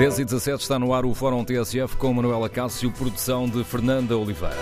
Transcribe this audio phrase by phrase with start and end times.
[0.00, 4.16] 10 e 17 está no ar o Fórum TSF com Manuela Cássio, produção de Fernanda
[4.16, 4.56] Oliveira.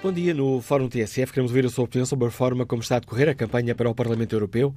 [0.00, 0.32] Bom dia.
[0.32, 3.28] No Fórum TSF queremos ouvir a sua opinião sobre a forma como está a decorrer
[3.28, 4.72] a campanha para o Parlamento Europeu,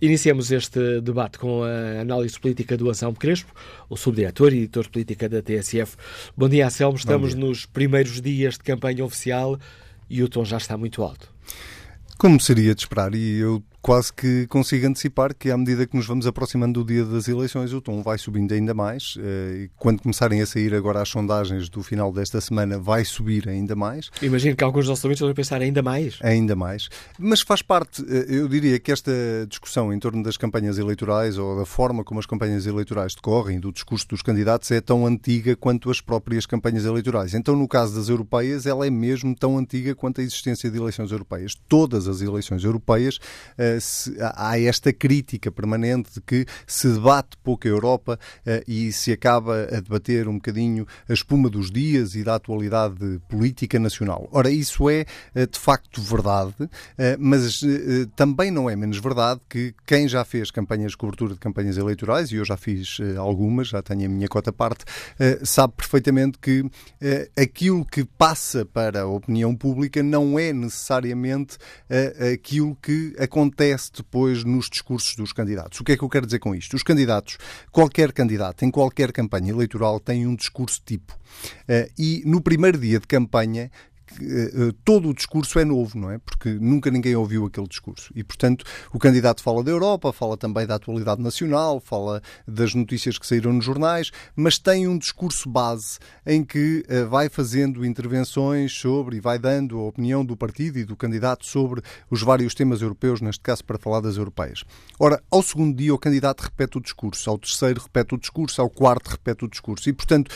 [0.03, 3.55] Iniciamos este debate com a análise política do Anselmo Crespo,
[3.89, 5.97] o subdiretor e editor de política da TSF.
[6.37, 6.97] Bom dia, Anselmo.
[6.97, 7.39] Estamos dia.
[7.39, 9.57] nos primeiros dias de campanha oficial
[10.09, 11.33] e o tom já está muito alto.
[12.19, 16.07] Como seria de esperar, e eu quase que consigo antecipar que à medida que nos
[16.07, 20.03] vamos aproximando do dia das eleições o tom vai subindo ainda mais eh, e quando
[20.03, 24.11] começarem a sair agora as sondagens do final desta semana vai subir ainda mais.
[24.21, 26.19] Imagino que alguns dos nossos ouvintes vão pensar ainda mais.
[26.23, 26.89] Ainda mais.
[27.19, 29.13] Mas faz parte, eh, eu diria que esta
[29.49, 33.73] discussão em torno das campanhas eleitorais ou da forma como as campanhas eleitorais decorrem, do
[33.73, 37.35] discurso dos candidatos, é tão antiga quanto as próprias campanhas eleitorais.
[37.35, 41.11] Então, no caso das europeias, ela é mesmo tão antiga quanto a existência de eleições
[41.11, 41.55] europeias.
[41.69, 43.19] Todas as eleições europeias
[43.71, 48.93] eh, se, há esta crítica permanente de que se debate pouco a Europa uh, e
[48.93, 54.29] se acaba a debater um bocadinho a espuma dos dias e da atualidade política nacional.
[54.33, 55.05] Ora, isso é
[55.35, 56.55] uh, de facto verdade,
[57.19, 57.63] mas
[58.17, 62.31] também não é menos verdade que quem já fez campanhas de cobertura de campanhas eleitorais,
[62.31, 64.85] e eu já fiz algumas, já tenho a minha cota parte,
[65.43, 66.65] sabe perfeitamente que
[67.37, 71.59] aquilo que passa para a opinião pública não é necessariamente
[72.33, 75.79] aquilo que acontece acontece depois nos discursos dos candidatos.
[75.81, 76.75] O que é que eu quero dizer com isto?
[76.75, 77.37] Os candidatos,
[77.71, 81.13] qualquer candidato, em qualquer campanha eleitoral, tem um discurso tipo.
[81.69, 83.90] Uh, e no primeiro dia de campanha, eh, eh,
[84.85, 86.19] todo o discurso é novo, não é?
[86.19, 88.13] Porque nunca ninguém ouviu aquele discurso.
[88.15, 93.19] E, portanto, o candidato fala da Europa, fala também da atualidade nacional, fala das notícias
[93.19, 98.73] que saíram nos jornais, mas tem um discurso base em que uh, vai fazendo intervenções
[98.73, 102.83] sobre e vai dando a opinião do partido e do candidato sobre os vários temas
[102.83, 104.65] europeus, neste caso para falar das europeias.
[104.99, 108.71] Ora, ao segundo dia, o candidato repete o discurso, ao terceiro, repete o discurso, ao
[108.71, 109.89] quarto, repete o discurso.
[109.89, 110.31] E, portanto,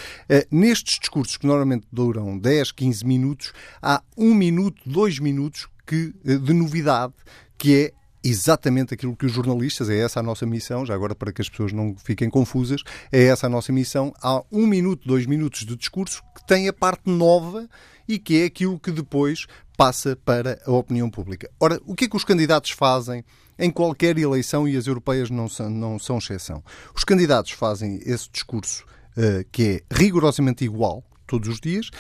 [0.51, 3.53] nestes discursos que normalmente duram 10, 15 minutos,
[3.83, 7.15] há um minuto, dois minutos que, eh, de novidade,
[7.59, 7.93] que é
[8.25, 11.49] exatamente aquilo que os jornalistas, é essa a nossa missão, já agora para que as
[11.49, 12.83] pessoas não fiquem confusas,
[13.13, 14.15] é essa a nossa missão.
[14.23, 17.69] Há um minuto, dois minutos de discurso que tem a parte nova
[18.09, 21.51] e que é aquilo que depois passa para a opinião pública.
[21.61, 23.23] Ora, o que é que os candidatos fazem
[23.59, 26.65] em qualquer eleição e as europeias não são, não são exceção?
[26.95, 28.85] Os candidatos fazem esse discurso
[29.17, 31.91] uh, que é rigorosamente igual todos os dias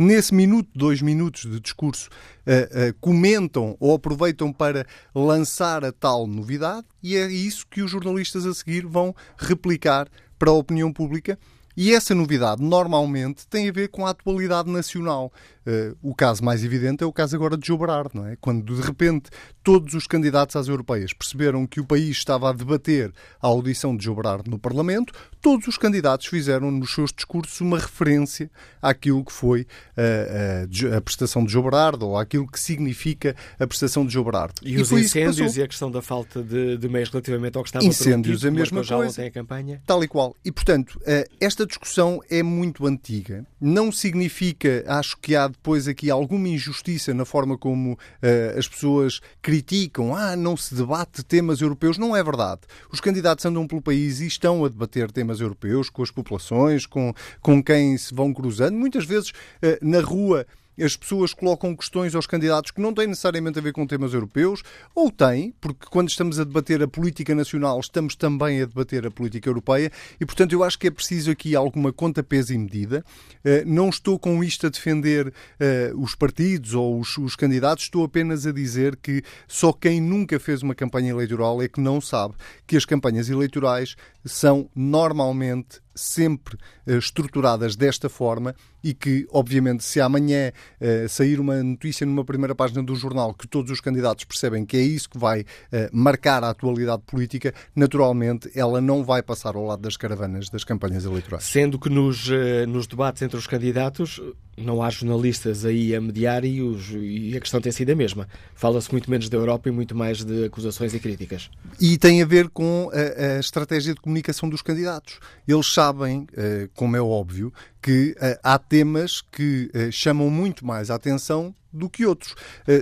[0.00, 2.08] nesse minuto, dois minutos de discurso,
[2.46, 7.90] uh, uh, comentam ou aproveitam para lançar a tal novidade e é isso que os
[7.90, 10.08] jornalistas a seguir vão replicar
[10.38, 11.38] para a opinião pública.
[11.76, 15.30] E essa novidade normalmente tem a ver com a atualidade nacional.
[15.66, 18.36] Uh, o caso mais evidente é o caso agora de Berardo, não é?
[18.40, 19.28] Quando de repente
[19.62, 23.12] todos os candidatos às europeias perceberam que o país estava a debater
[23.42, 28.50] a audição de Berardo no Parlamento, todos os candidatos fizeram nos seus discursos uma referência
[28.80, 34.06] àquilo que foi uh, uh, a prestação de Berardo ou àquilo que significa a prestação
[34.06, 34.54] de Berardo.
[34.62, 37.68] E, e os incêndios e a questão da falta de, de meios relativamente ao que
[37.68, 39.26] estava Incêndios, a mesma já coisa.
[39.26, 39.82] a campanha.
[39.84, 40.34] Tal e qual.
[40.42, 40.98] E, portanto,
[41.38, 43.44] esta discussão é muito antiga.
[43.60, 49.20] Não significa, acho que há depois aqui alguma injustiça na forma como uh, as pessoas
[49.42, 50.14] criticam.
[50.14, 51.98] Ah, não se debate temas europeus.
[51.98, 52.62] Não é verdade.
[52.92, 57.12] Os candidatos andam pelo país e estão a debater temas europeus com as populações, com,
[57.40, 58.76] com quem se vão cruzando.
[58.76, 60.46] Muitas vezes uh, na rua
[60.82, 64.62] as pessoas colocam questões aos candidatos que não têm necessariamente a ver com temas europeus,
[64.94, 69.10] ou têm, porque quando estamos a debater a política nacional, estamos também a debater a
[69.10, 69.90] política europeia,
[70.20, 73.04] e portanto eu acho que é preciso aqui alguma conta, peso e medida.
[73.44, 78.04] Eh, não estou com isto a defender eh, os partidos ou os, os candidatos, estou
[78.04, 82.34] apenas a dizer que só quem nunca fez uma campanha eleitoral é que não sabe
[82.66, 86.56] que as campanhas eleitorais são normalmente sempre
[86.86, 92.54] uh, estruturadas desta forma e que, obviamente, se amanhã uh, sair uma notícia numa primeira
[92.54, 95.44] página do jornal que todos os candidatos percebem que é isso que vai uh,
[95.92, 101.04] marcar a atualidade política, naturalmente ela não vai passar ao lado das caravanas das campanhas
[101.04, 101.44] eleitorais.
[101.44, 102.28] Sendo que nos,
[102.68, 104.20] nos debates entre os candidatos
[104.60, 108.28] não há jornalistas aí a mediar e, os, e a questão tem sido a mesma.
[108.54, 111.50] Fala-se muito menos da Europa e muito mais de acusações e críticas.
[111.80, 115.18] E tem a ver com a, a estratégia de comunicação dos candidatos.
[115.48, 117.50] Eles sabem, eh, como é óbvio,
[117.80, 122.34] que eh, há temas que eh, chamam muito mais a atenção do que outros.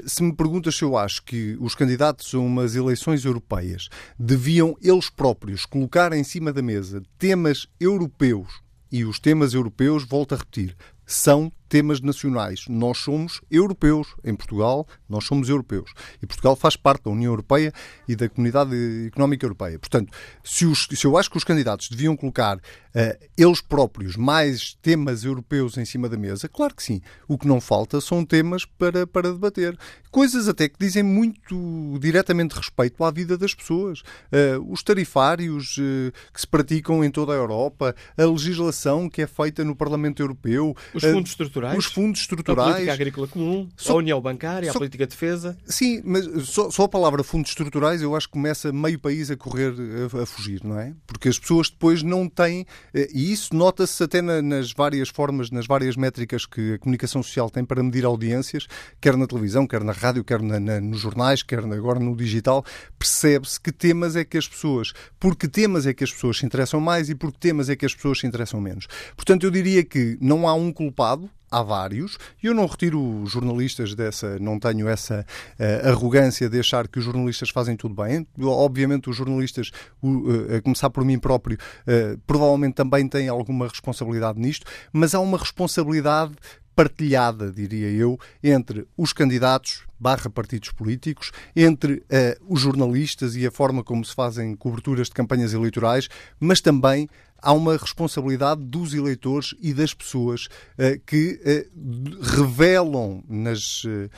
[0.06, 5.10] Se me perguntas se eu acho que os candidatos a umas eleições europeias deviam eles
[5.10, 10.74] próprios colocar em cima da mesa temas europeus e os temas europeus, volto a repetir,
[11.04, 12.64] são temas nacionais.
[12.66, 14.08] Nós somos europeus.
[14.24, 15.92] Em Portugal, nós somos europeus.
[16.22, 17.72] E Portugal faz parte da União Europeia
[18.06, 18.74] e da Comunidade
[19.06, 19.78] Económica Europeia.
[19.78, 20.12] Portanto,
[20.44, 25.24] se, os, se eu acho que os candidatos deviam colocar uh, eles próprios mais temas
[25.24, 27.00] europeus em cima da mesa, claro que sim.
[27.26, 29.76] O que não falta são temas para, para debater.
[30.10, 34.00] Coisas até que dizem muito diretamente respeito à vida das pessoas.
[34.00, 39.26] Uh, os tarifários uh, que se praticam em toda a Europa, a legislação que é
[39.26, 40.74] feita no Parlamento Europeu.
[40.94, 41.78] Os fundos estruturais.
[41.78, 42.68] Os fundos estruturais.
[42.68, 45.56] A política agrícola comum, só, a união bancária, a política de defesa.
[45.66, 49.36] Sim, mas só, só, a palavra fundos estruturais eu acho que começa meio país a
[49.36, 49.74] correr,
[50.12, 50.94] a, a fugir, não é?
[51.06, 55.50] Porque as pessoas depois não têm, eh, e isso nota-se até na, nas várias formas,
[55.50, 58.66] nas várias métricas que a comunicação social tem para medir audiências,
[59.00, 62.64] quer na televisão, quer na rádio, quer na, na, nos jornais, quer agora no digital,
[62.98, 66.80] percebe-se que temas é que as pessoas, porque temas é que as pessoas se interessam
[66.80, 68.86] mais e porque temas é que as pessoas se interessam menos.
[69.16, 73.94] Portanto, eu diria que não há um culpado, há vários, e eu não retiro jornalistas
[73.94, 75.24] dessa, não tenho essa
[75.58, 78.26] uh, arrogância de achar que os jornalistas fazem tudo bem.
[78.40, 79.70] Obviamente, os jornalistas,
[80.02, 85.20] uh, a começar por mim próprio, uh, provavelmente também têm alguma responsabilidade nisto, mas há
[85.20, 86.34] uma responsabilidade
[86.78, 92.04] partilhada, diria eu, entre os candidatos barra partidos políticos, entre uh,
[92.48, 96.08] os jornalistas e a forma como se fazem coberturas de campanhas eleitorais,
[96.38, 97.08] mas também
[97.40, 104.10] há uma responsabilidade dos eleitores e das pessoas uh, que uh, revelam nas, uh,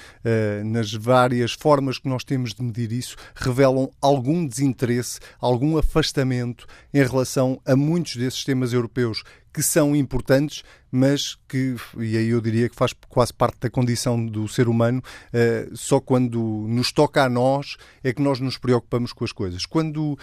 [0.65, 7.03] nas várias formas que nós temos de medir isso, revelam algum desinteresse, algum afastamento em
[7.03, 12.69] relação a muitos desses temas europeus que são importantes, mas que, e aí eu diria
[12.69, 17.29] que faz quase parte da condição do ser humano, uh, só quando nos toca a
[17.29, 19.67] nós é que nós nos preocupamos com as coisas.
[19.67, 20.19] Quando uh,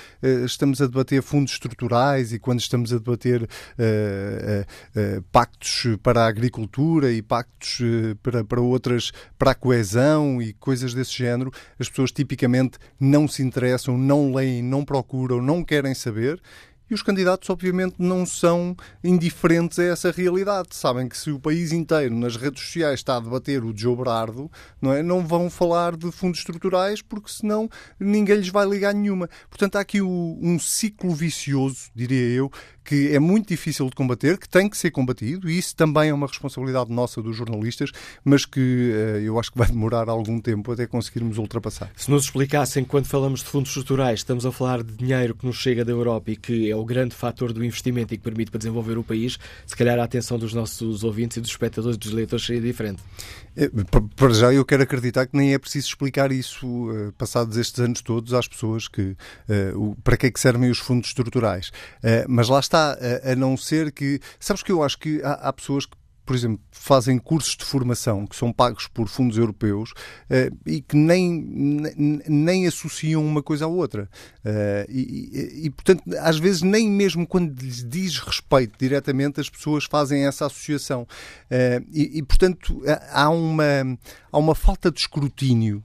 [0.46, 7.12] estamos a debater fundos estruturais e quando estamos a debater uh, pactos para a agricultura
[7.12, 7.82] e pactos
[8.22, 13.42] para, para outras, para a coesão e coisas desse género, as pessoas tipicamente não se
[13.42, 16.42] interessam, não leem, não procuram, não querem saber
[16.90, 20.70] e os candidatos, obviamente, não são indiferentes a essa realidade.
[20.72, 24.50] Sabem que se o país inteiro, nas redes sociais, está a debater o Brardo,
[24.82, 25.04] não, é?
[25.04, 29.30] não vão falar de fundos estruturais, porque senão ninguém lhes vai ligar nenhuma.
[29.50, 32.52] Portanto, há aqui um ciclo vicioso, diria eu,
[32.88, 36.14] que é muito difícil de combater, que tem que ser combatido, e isso também é
[36.14, 37.92] uma responsabilidade nossa dos jornalistas,
[38.24, 41.92] mas que uh, eu acho que vai demorar algum tempo até conseguirmos ultrapassar.
[41.98, 45.58] Se nos explicassem, quando falamos de fundos estruturais, estamos a falar de dinheiro que nos
[45.58, 48.60] chega da Europa e que é o grande fator do investimento e que permite para
[48.60, 52.14] desenvolver o país, se calhar a atenção dos nossos ouvintes e dos espectadores e dos
[52.14, 53.04] leitores seria diferente.
[53.54, 53.70] É,
[54.16, 58.02] para já, eu quero acreditar que nem é preciso explicar isso, uh, passados estes anos
[58.02, 59.18] todos, às pessoas que
[59.50, 61.72] uh, para que é que servem os fundos estruturais.
[62.30, 64.20] mas lá está está, a, a não ser que.
[64.40, 68.28] Sabes que eu acho que há, há pessoas que por exemplo, fazem cursos de formação
[68.28, 73.64] que são pagos por fundos europeus uh, e que nem, nem, nem, associam uma coisa
[73.64, 74.10] à outra.
[74.44, 79.86] Uh, e, e, portanto, às vezes, nem mesmo quando lhes diz respeito diretamente, as pessoas
[79.86, 81.04] fazem essa associação.
[81.50, 83.98] Uh, e, e, portanto, há uma,
[84.30, 85.82] há uma falta de escrutínio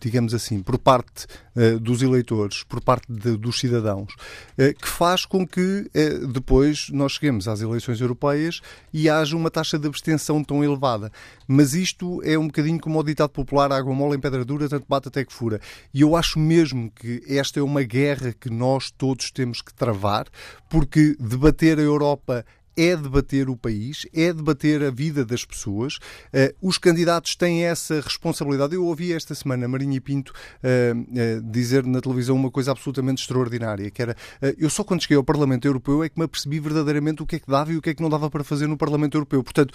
[0.00, 4.12] digamos assim, por parte uh, dos eleitores, por parte de, dos cidadãos,
[4.58, 8.60] uh, que faz com que uh, depois nós cheguemos às eleições europeias
[8.92, 11.12] e haja uma taxa de abstenção tão elevada.
[11.46, 14.86] Mas isto é um bocadinho como o ditado popular: água mole em pedra dura, tanto
[14.88, 15.60] bate até que fura.
[15.92, 20.26] E eu acho mesmo que esta é uma guerra que nós todos temos que travar,
[20.68, 22.44] porque debater a Europa
[22.76, 25.96] é debater o país, é debater a vida das pessoas.
[26.32, 28.74] Uh, os candidatos têm essa responsabilidade.
[28.74, 33.90] Eu ouvi esta semana Marinha Pinto uh, uh, dizer na televisão uma coisa absolutamente extraordinária,
[33.90, 34.16] que era
[34.58, 37.38] eu só quando cheguei ao Parlamento Europeu é que me apercebi verdadeiramente o que é
[37.38, 39.42] que dava e o que é que não dava para fazer no Parlamento Europeu.
[39.42, 39.74] Portanto,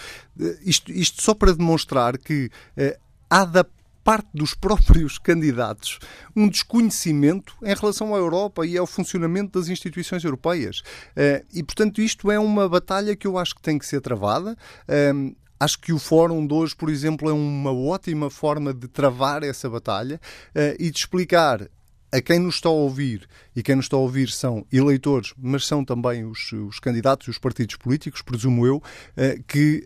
[0.64, 2.50] isto, isto só para demonstrar que
[3.30, 3.66] da
[4.05, 5.97] parte dos próprios candidatos
[6.35, 10.83] um desconhecimento em relação à Europa e ao funcionamento das instituições europeias.
[11.15, 14.55] Eh, e, portanto, isto é uma batalha que eu acho que tem que ser travada.
[14.88, 19.41] Ehm, acho que o Fórum de hoje, por exemplo, é uma ótima forma de travar
[19.41, 21.67] essa batalha uh, e de explicar
[22.12, 25.65] a quem nos está a ouvir, e quem nos está a ouvir são eleitores, mas
[25.65, 29.83] são também os, os candidatos e os partidos políticos, presumo eu, uh, que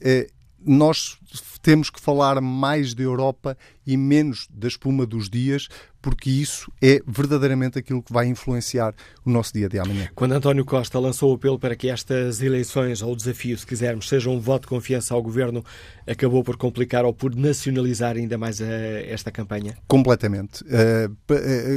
[0.66, 1.18] nós
[1.62, 5.68] temos que falar mais da Europa e menos da espuma dos dias,
[6.02, 8.94] porque isso é verdadeiramente aquilo que vai influenciar
[9.26, 10.08] o nosso dia de amanhã.
[10.16, 14.08] Quando António Costa lançou o apelo para que estas eleições, ou o desafio, se quisermos,
[14.08, 15.64] sejam um voto de confiança ao governo,
[16.08, 19.78] acabou por complicar ou por nacionalizar ainda mais a, esta campanha?
[19.88, 20.64] Completamente.
[20.64, 21.16] Uh,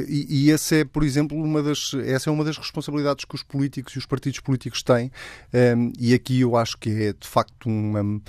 [0.08, 3.42] e, e essa é, por exemplo, uma das, essa é uma das responsabilidades que os
[3.42, 7.68] políticos e os partidos políticos têm, uh, e aqui eu acho que é de facto
[7.68, 8.20] uma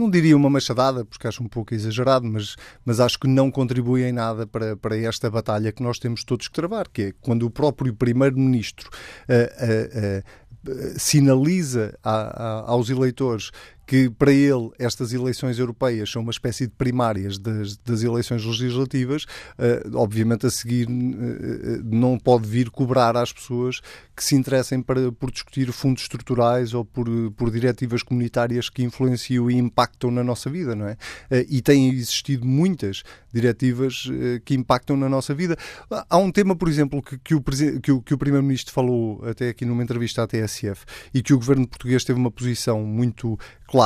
[0.00, 4.02] não diria uma machadada, porque acho um pouco exagerado, mas, mas acho que não contribui
[4.02, 7.44] em nada para, para esta batalha que nós temos todos que travar, que é quando
[7.44, 13.50] o próprio Primeiro-Ministro uh, uh, uh, sinaliza a, a, aos eleitores
[13.90, 19.24] que para ele estas eleições europeias são uma espécie de primárias das, das eleições legislativas,
[19.24, 23.80] uh, obviamente a seguir uh, não pode vir cobrar às pessoas
[24.14, 29.50] que se interessem para, por discutir fundos estruturais ou por, por diretivas comunitárias que influenciam
[29.50, 30.92] e impactam na nossa vida, não é?
[30.92, 34.08] Uh, e têm existido muitas diretivas
[34.44, 35.56] que impactam na nossa vida.
[35.88, 37.40] Há um tema, por exemplo, que, que o,
[37.80, 41.38] que o, que o Primeiro-Ministro falou até aqui numa entrevista à TSF e que o
[41.38, 43.79] governo português teve uma posição muito clara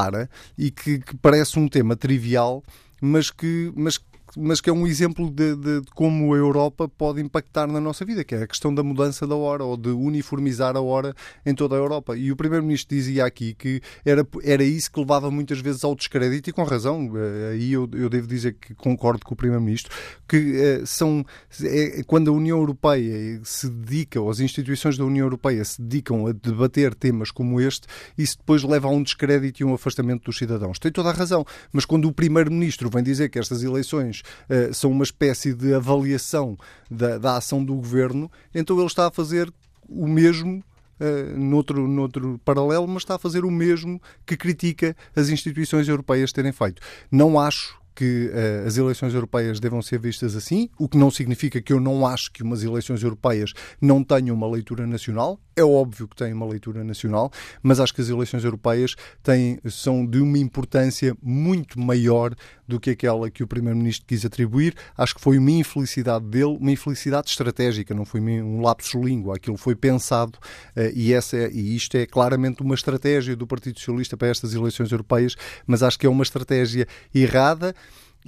[0.56, 2.62] e que, que parece um tema trivial,
[3.00, 3.98] mas que, mas
[4.36, 8.04] mas que é um exemplo de, de, de, como a Europa pode impactar na nossa
[8.04, 11.14] vida, que é a questão da mudança da hora ou de uniformizar a hora
[11.44, 12.16] em toda a Europa.
[12.16, 16.50] E o Primeiro-Ministro dizia aqui que era, era isso que levava muitas vezes ao descrédito,
[16.50, 19.92] e com razão, eh, aí eu, eu devo dizer que concordo com o Primeiro-Ministro,
[20.28, 21.24] que é, são
[21.62, 26.26] é, quando a União Europeia se dedica, ou as instituições da União Europeia se dedicam
[26.26, 27.86] a debater temas como este,
[28.18, 30.78] isso depois leva a um descrédito e um afastamento dos cidadãos.
[30.78, 34.90] Tem toda a razão, mas quando o Primeiro-Ministro vem dizer que estas eleições uh, são
[34.90, 36.56] uma espécie de avaliação
[36.90, 39.52] da, da ação do governo, então ele está a fazer
[39.88, 40.62] o mesmo
[40.94, 46.30] Uh, noutro, noutro paralelo, mas está a fazer o mesmo que critica as instituições europeias
[46.30, 46.80] terem feito.
[47.10, 51.60] Não acho que uh, as eleições europeias devam ser vistas assim, o que não significa
[51.60, 55.40] que eu não acho que umas eleições europeias não tenham uma leitura nacional.
[55.56, 57.30] É óbvio que têm uma leitura nacional,
[57.62, 62.34] mas acho que as eleições europeias têm, são de uma importância muito maior
[62.66, 64.74] do que aquela que o Primeiro-Ministro quis atribuir.
[64.96, 69.36] Acho que foi uma infelicidade dele, uma infelicidade estratégica, não foi um lapsus língua.
[69.36, 70.38] Aquilo foi pensado
[70.76, 74.54] uh, e, essa é, e isto é claramente uma estratégia do Partido Socialista para estas
[74.54, 77.74] eleições europeias, mas acho que é uma estratégia errada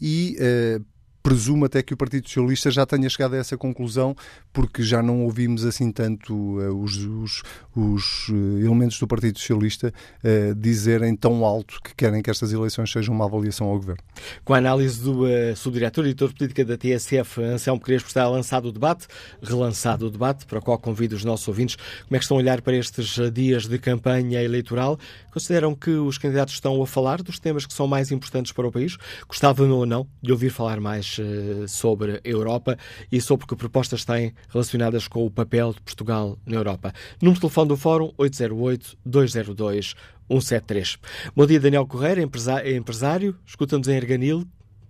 [0.00, 0.95] e uh,
[1.26, 4.14] presumo até que o Partido Socialista já tenha chegado a essa conclusão,
[4.52, 7.42] porque já não ouvimos assim tanto uh, os, os,
[7.74, 9.92] os, eh, elementos do Partido Socialista
[10.22, 14.04] uh, dizerem tão alto que querem que estas eleições sejam uma avaliação ao Governo.
[14.44, 18.28] Com a análise do uh, subdiretor e editor de política da TSF, Anselmo Crespo, está
[18.28, 19.08] lançado o debate,
[19.42, 21.74] relançado o debate, para o qual convido os nossos ouvintes.
[21.74, 24.96] Como é que estão a olhar para estes dias de campanha eleitoral?
[25.36, 28.72] Consideram que os candidatos estão a falar dos temas que são mais importantes para o
[28.72, 28.96] país?
[29.28, 32.78] Gostavam ou não de ouvir falar mais eh, sobre a Europa
[33.12, 36.90] e sobre que propostas têm relacionadas com o papel de Portugal na Europa.
[37.20, 40.98] Número de telefone do Fórum 808-202-173.
[41.36, 44.44] Bom dia, Daniel Correia, empresário, escuta-nos em Erganil.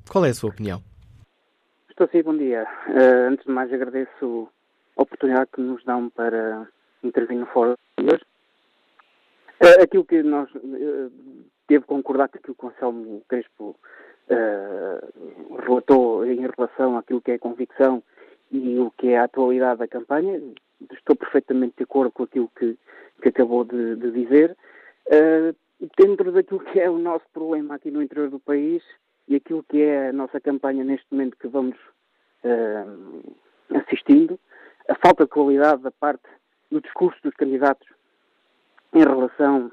[0.08, 0.80] Qual é a sua opinião?
[1.90, 2.62] Estou sim, bom dia.
[2.86, 4.48] Uh, antes de mais, agradeço
[4.96, 6.68] a oportunidade que nos dão para
[7.02, 8.22] intervir no Fórum de hoje.
[9.60, 11.10] Uh, aquilo que nós uh,
[11.68, 13.76] devo concordar com que o Anselmo Crespo
[14.30, 18.02] uh, relatou em relação àquilo que é convicção
[18.50, 20.40] e o que é a atualidade da campanha.
[20.92, 22.76] Estou perfeitamente de acordo com aquilo que,
[23.22, 24.56] que acabou de, de dizer.
[25.06, 25.56] Uh,
[25.96, 28.82] dentro daquilo que é o nosso problema aqui no interior do país
[29.26, 31.76] e aquilo que é a nossa campanha neste momento que vamos
[33.74, 34.38] assistindo,
[34.88, 36.22] a falta de qualidade da parte
[36.70, 37.88] do discurso dos candidatos
[38.94, 39.70] em relação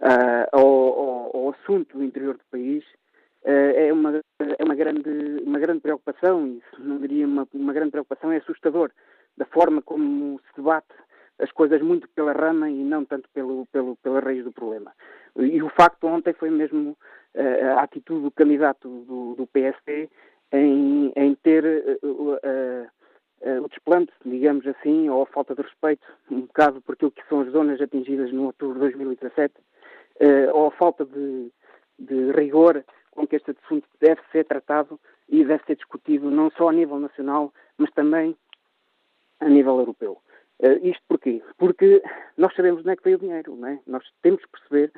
[0.00, 2.84] uh, ao, ao, ao, assunto do interior do país
[3.44, 5.10] uh, é, uma, é uma, grande,
[5.44, 8.90] uma grande preocupação, e não diria uma, uma grande preocupação, é assustador
[9.36, 10.94] da forma como se debate
[11.38, 14.92] as coisas muito pela rama e não tanto pelo, pelo, pela raiz do problema.
[15.36, 16.96] E o facto ontem foi mesmo
[17.34, 20.10] uh, a atitude do candidato do, do PSD
[20.52, 22.86] em, em ter uh,
[23.42, 27.40] o desplante, digamos assim, ou a falta de respeito, um bocado por aquilo que são
[27.40, 29.54] as zonas atingidas no outubro de 2017,
[30.20, 31.50] uh, ou a falta de,
[31.98, 36.68] de rigor com que este assunto deve ser tratado e deve ser discutido não só
[36.68, 38.36] a nível nacional, mas também
[39.40, 40.20] a nível europeu.
[40.58, 41.42] Uh, isto porquê?
[41.56, 42.02] Porque
[42.36, 43.80] nós sabemos onde é que veio o dinheiro, não é?
[43.86, 44.92] Nós temos que perceber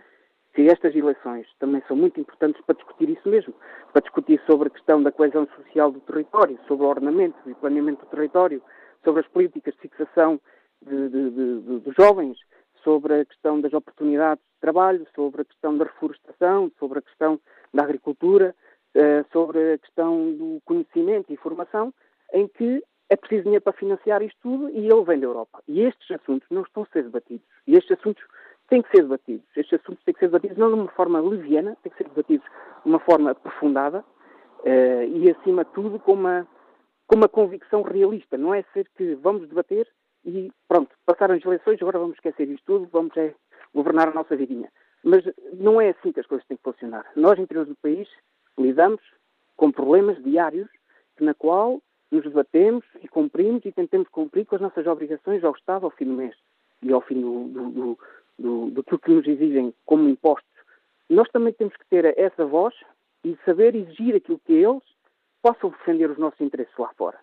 [0.55, 3.55] que estas eleições também são muito importantes para discutir isso mesmo,
[3.93, 8.05] para discutir sobre a questão da coesão social do território, sobre o ordenamento e planeamento
[8.05, 8.63] do território,
[9.03, 10.41] sobre as políticas de fixação
[10.83, 12.39] de, de, de, dos jovens,
[12.85, 17.41] sobre a questão das oportunidades de trabalho, sobre a questão da reflorestação, sobre a questão
[17.73, 18.55] da agricultura,
[18.95, 21.95] eh, sobre a questão do conhecimento e informação,
[22.33, 25.63] em que é preciso dinheiro para financiar isto tudo e ele vem da Europa.
[25.69, 27.47] E estes assuntos não estão a ser debatidos.
[27.67, 28.23] E estes assuntos
[28.69, 29.47] têm que ser debatidos.
[29.57, 32.47] Estes assuntos têm que ser debatidos não de uma forma leviana, têm que ser debatidos
[32.47, 36.47] de uma forma aprofundada uh, e, acima de tudo, com uma,
[37.07, 38.37] com uma convicção realista.
[38.37, 39.87] Não é ser que vamos debater
[40.25, 43.35] e pronto, passaram as eleições, agora vamos esquecer isto tudo, vamos é,
[43.75, 44.71] governar a nossa vidinha.
[45.05, 47.05] Mas não é assim que as coisas têm que funcionar.
[47.17, 48.09] Nós, interior do país,
[48.57, 49.01] lidamos
[49.57, 50.69] com problemas diários
[51.21, 55.85] na qual nos debatemos e cumprimos e tentamos cumprir com as nossas obrigações ao Estado
[55.87, 56.37] ao fim do mês
[56.83, 57.99] e ao fim do, do, do,
[58.39, 60.51] do, do que nos exigem como impostos,
[61.09, 62.75] nós também temos que ter essa voz
[63.25, 64.83] e saber exigir aquilo que eles
[65.43, 67.19] possam defender os nossos interesses lá fora.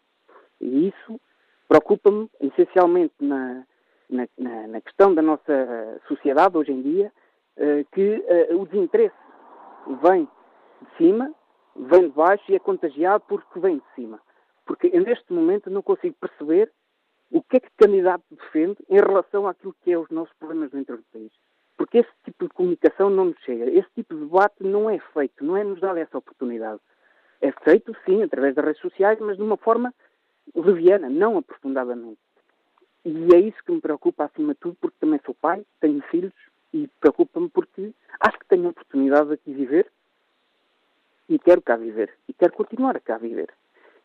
[0.62, 1.20] E isso
[1.68, 3.64] preocupa-me essencialmente na,
[4.10, 4.28] na,
[4.68, 7.12] na, questão da nossa sociedade hoje em dia,
[7.58, 9.16] eh, que eh, o desinteresse
[10.02, 10.28] vem
[10.82, 11.34] de cima,
[11.76, 14.20] vem de baixo e é contagiado porque vem de cima.
[14.66, 16.72] Porque neste momento não consigo perceber
[17.32, 20.72] o que é que o candidato defende em relação àquilo que é os nossos problemas
[20.72, 21.32] dentro do país.
[21.78, 23.70] Porque esse tipo de comunicação não nos chega.
[23.70, 26.82] Esse tipo de debate não é feito, não é nos dado essa oportunidade.
[27.42, 29.94] É feito, sim, através das redes sociais, mas de uma forma
[30.56, 32.20] leviana, não aprofundadamente.
[33.06, 36.34] E é isso que me preocupa acima de tudo, porque também sou pai, tenho filhos
[36.74, 39.90] e preocupa-me porque acho que tenho a oportunidade de aqui viver
[41.30, 42.14] e quero cá viver.
[42.28, 43.54] E quero continuar a cá viver.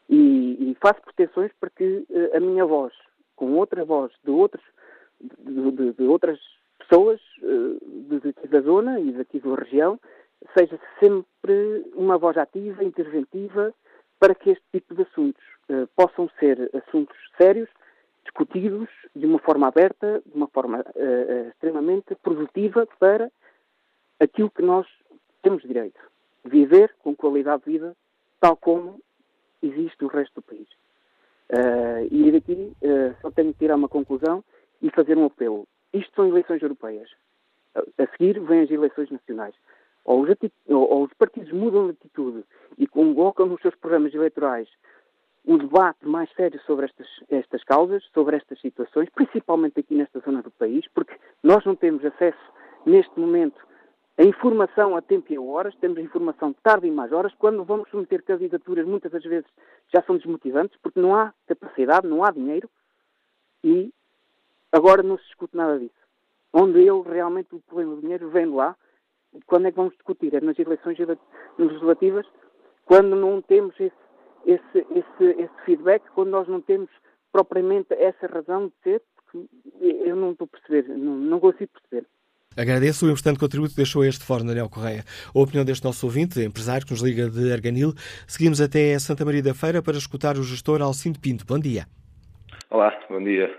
[0.09, 2.93] E, e faço proteções para que uh, a minha voz
[3.37, 4.65] com outra voz de, outros,
[5.21, 6.39] de, de, de outras
[6.79, 9.99] pessoas uh, daqui da zona e daqui da região,
[10.57, 13.73] seja sempre uma voz ativa, interventiva,
[14.19, 17.69] para que este tipo de assuntos uh, possam ser assuntos sérios,
[18.23, 23.31] discutidos de uma forma aberta, de uma forma uh, extremamente produtiva para
[24.21, 24.87] aquilo que nós
[25.43, 26.01] temos direito.
[26.45, 27.97] Viver com qualidade de vida,
[28.41, 29.01] tal como
[29.63, 30.69] existe o resto do país.
[31.53, 34.43] Uh, e daqui uh, só tenho que tirar uma conclusão
[34.81, 35.67] e fazer um apelo.
[35.93, 37.09] Isto são eleições europeias.
[37.75, 39.55] A seguir vêm as eleições nacionais.
[40.05, 40.29] Ou os,
[40.69, 42.45] ou os partidos mudam de atitude
[42.79, 44.69] e colocam nos seus programas eleitorais
[45.47, 50.43] um debate mais sério sobre estas, estas causas, sobre estas situações, principalmente aqui nesta zona
[50.43, 52.39] do país, porque nós não temos acesso
[52.87, 53.61] neste momento
[54.17, 57.65] a informação a tempo e a horas, temos a informação tarde e mais horas, quando
[57.65, 59.49] vamos submeter candidaturas, muitas das vezes
[59.93, 62.71] já são desmotivantes, porque não há capacidade, não há dinheiro,
[63.65, 63.93] e
[64.71, 65.95] agora não se discute nada disso.
[66.53, 68.77] Onde ele realmente, o problema do dinheiro vem lá,
[69.47, 70.33] quando é que vamos discutir?
[70.33, 70.97] É nas eleições
[71.59, 72.27] legislativas,
[72.85, 73.93] quando não temos esse,
[74.47, 76.89] esse, esse, esse feedback, quando nós não temos
[77.33, 79.49] propriamente essa razão de ser, porque
[79.81, 82.07] eu não estou a perceber, não, não consigo perceber.
[82.57, 85.03] Agradeço o importante contributo que deixou este fórum, Daniel Correia.
[85.35, 87.93] A opinião deste nosso ouvinte, empresário que nos liga de Arganil.
[88.29, 91.45] Seguimos até Santa Maria da Feira para escutar o gestor Alcindo Pinto.
[91.45, 91.87] Bom dia.
[92.71, 93.53] Olá, bom dia.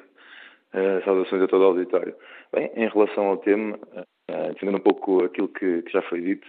[0.74, 2.16] Uh, saudações a todo o auditório.
[2.54, 6.48] Bem, em relação ao tema, uh, defendendo um pouco aquilo que, que já foi dito,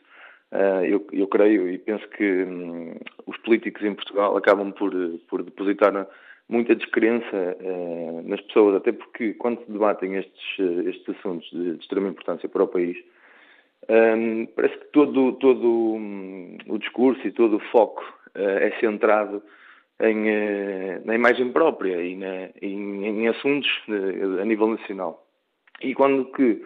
[0.53, 2.95] uh, eu, eu, creio e penso que um,
[3.27, 4.93] os políticos em Portugal acabam por,
[5.29, 6.07] por depositar
[6.49, 11.73] muita descrença uh, nas pessoas, até porque quando se debatem estes, uh, estes assuntos de,
[11.73, 12.97] de, extrema importância para o país,
[13.89, 18.03] um, ehm, parece que todo, todo um, o discurso e todo o foco
[18.37, 19.43] uh, é centrado
[20.01, 20.27] em,
[21.07, 23.69] na imagem própria e na, em, em, assuntos
[24.41, 25.27] a nível nacional.
[25.81, 26.63] E quando que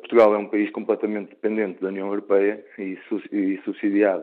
[0.00, 2.98] Portugal é um país completamente dependente da União Europeia e,
[3.32, 4.22] e subsidiado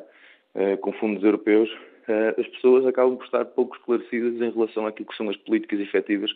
[0.81, 1.92] com fundos europeus, uh,
[2.37, 6.31] as pessoas acabam por estar pouco esclarecidas em relação àquilo que são as políticas efetivas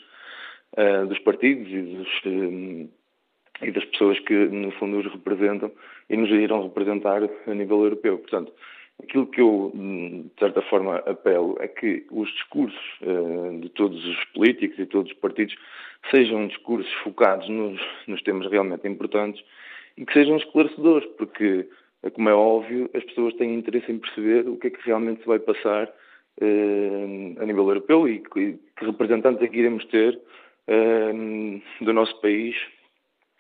[0.78, 2.90] uh, dos partidos e, dos, um,
[3.62, 5.72] e, das pessoas que, no fundo, os representam
[6.10, 8.18] e nos irão representar a nível europeu.
[8.18, 8.52] Portanto,
[9.02, 12.82] aquilo que eu, de certa forma, apelo é que os discursos
[13.62, 15.56] de todos os políticos e todos os partidos
[16.10, 19.44] sejam discursos focados nos, nos temas realmente importantes
[19.98, 21.68] e que sejam esclarecedores, porque
[22.14, 25.28] como é óbvio, as pessoas têm interesse em perceber o que é que realmente se
[25.28, 25.92] vai passar
[26.40, 30.20] eh, a nível europeu e que, que, representantes é que iremos ter
[30.68, 31.12] eh,
[31.82, 32.56] do nosso país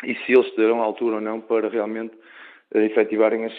[0.03, 2.15] e se eles terão altura ou não para realmente
[2.73, 3.53] eh, efetivarem as,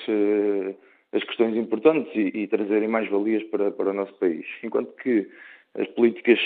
[1.12, 4.44] as questões importantes e, e trazerem mais valias para, para o nosso país.
[4.64, 5.28] Enquanto que
[5.78, 6.40] as políticas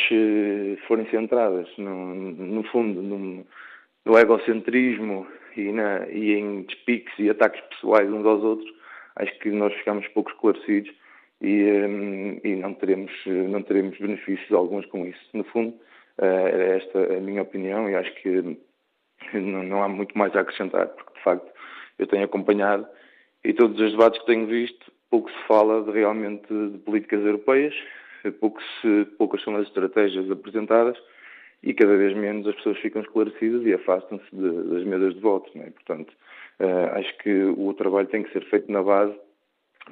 [0.87, 3.47] forem centradas, no, no fundo, no,
[4.05, 8.71] no egocentrismo e, na, e em despiques e ataques pessoais uns aos outros,
[9.17, 10.93] acho que nós ficamos pouco esclarecidos
[11.41, 15.21] e, um, e não, teremos, não teremos benefícios alguns com isso.
[15.33, 15.75] No fundo,
[16.19, 18.59] uh, era esta a minha opinião e acho que
[19.35, 21.51] não, não há muito mais a acrescentar, porque de facto
[21.99, 22.87] eu tenho acompanhado
[23.45, 27.75] e todos os debates que tenho visto, pouco se fala de, realmente de políticas europeias,
[28.41, 30.97] pouco se, poucas são as estratégias apresentadas
[31.63, 35.51] e cada vez menos as pessoas ficam esclarecidas e afastam-se das mesas de voto.
[35.57, 35.71] É?
[35.71, 36.13] Portanto,
[36.61, 39.15] uh, acho que o trabalho tem que ser feito na base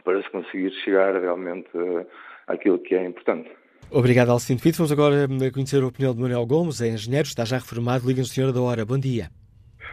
[0.04, 2.06] para se conseguir chegar realmente uh,
[2.46, 3.50] àquilo que é importante.
[3.90, 4.78] Obrigado, Alcindo Fito.
[4.78, 8.32] Vamos agora hum, conhecer a opinião de Manuel Gomes, é engenheiro, está já reformado, liga-nos
[8.32, 8.84] Senhora da Hora.
[8.84, 9.28] Bom dia.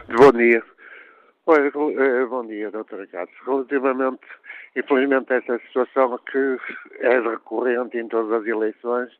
[0.08, 0.62] Bom dia.
[1.46, 3.34] Olha, eh, bom dia, doutora Catos.
[3.46, 4.20] Relativamente,
[4.76, 6.58] infelizmente, a essa situação que
[7.00, 9.10] é recorrente em todas as eleições,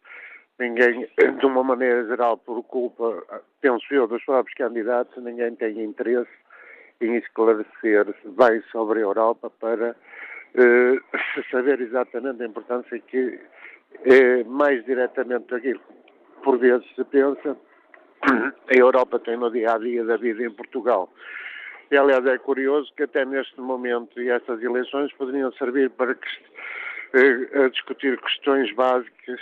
[0.58, 3.22] ninguém, de uma maneira geral, por culpa,
[3.60, 6.30] penso eu, dos próprios candidatos, ninguém tem interesse
[7.00, 9.96] em esclarecer bem sobre a Europa para
[10.54, 10.98] eh,
[11.50, 13.38] saber exatamente a importância que,
[14.04, 15.80] eh, mais diretamente aquilo
[16.42, 17.56] por vezes se pensa,
[18.22, 21.12] a Europa tem no dia a dia da vida em Portugal.
[21.90, 26.28] E, aliás, é curioso que até neste momento e estas eleições poderiam servir para que
[27.14, 29.40] a discutir questões básicas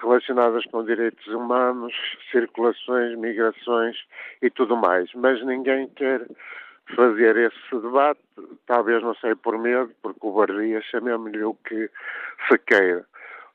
[0.00, 1.94] relacionadas com direitos humanos,
[2.30, 3.96] circulações, migrações
[4.40, 5.10] e tudo mais.
[5.14, 6.26] Mas ninguém quer
[6.96, 8.20] fazer esse debate,
[8.66, 11.90] talvez não sei por medo, por cobardia, chamemos-lhe o que
[12.48, 13.04] se queira.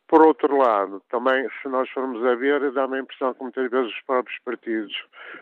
[0.07, 3.91] Por outro lado, também, se nós formos a ver, dá-me a impressão que muitas vezes
[3.91, 4.93] os próprios partidos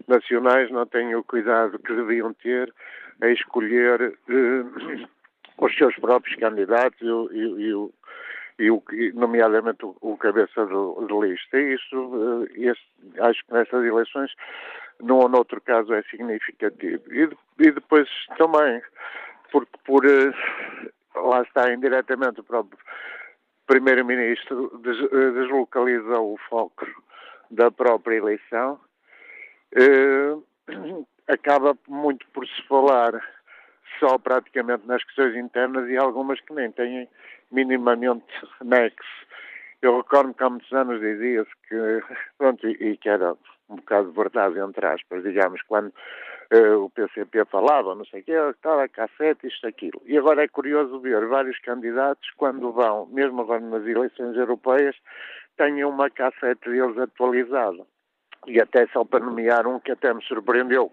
[0.07, 2.73] nacionais não têm o cuidado que deviam ter
[3.21, 5.05] a escolher eh,
[5.59, 7.89] os seus próprios candidatos e, e, e,
[8.57, 8.81] e o,
[9.13, 11.59] nomeadamente o, o cabeça do, de lista.
[11.59, 14.31] E isso, eh, este, acho que nessas eleições,
[15.01, 17.03] num ou noutro caso, é significativo.
[17.11, 18.81] E, e depois também,
[19.51, 20.33] porque por, eh,
[21.15, 22.79] lá está indiretamente o próprio
[23.67, 26.85] Primeiro-Ministro eh, deslocalizou o foco
[27.51, 28.79] da própria eleição,
[31.27, 33.21] acaba muito por se falar
[33.99, 37.07] só praticamente nas questões internas e algumas que nem têm
[37.51, 38.25] minimamente
[38.63, 39.25] nexo.
[39.81, 42.03] Eu recordo que há muitos anos dizia-se que,
[42.37, 43.33] pronto, e, que era
[43.69, 45.93] um bocado de verdade, entre aspas, digamos, quando
[46.53, 50.01] uh, o PCP falava, não sei o quê, estava cassete, isto, aquilo.
[50.05, 54.95] E agora é curioso ver vários candidatos, quando vão, mesmo agora nas eleições europeias,
[55.57, 57.85] têm uma cassete deles atualizada.
[58.47, 60.91] E até só para nomear um que até me surpreendeu,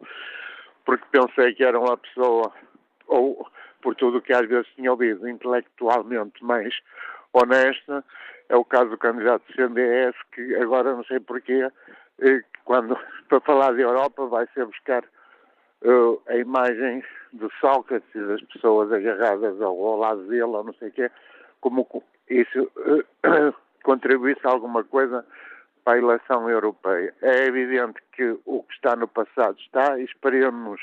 [0.84, 2.52] porque pensei que era uma pessoa
[3.06, 3.46] ou
[3.82, 6.74] por tudo o que às vezes tinha ouvido, intelectualmente mais
[7.32, 8.04] honesta.
[8.48, 11.68] É o caso do candidato do CNDS, que agora não sei porquê,
[12.20, 12.96] eh, quando
[13.28, 15.02] para falar de Europa vai ser buscar
[15.82, 20.74] uh, a imagem de Sócrates e das pessoas agarradas ao, ao lado dele, ou não
[20.74, 21.10] sei o quê,
[21.60, 21.86] como
[22.28, 25.24] isso uh, contribuísse alguma coisa
[25.84, 27.12] para a eleição europeia.
[27.22, 30.80] É evidente que o que está no passado está e esperemos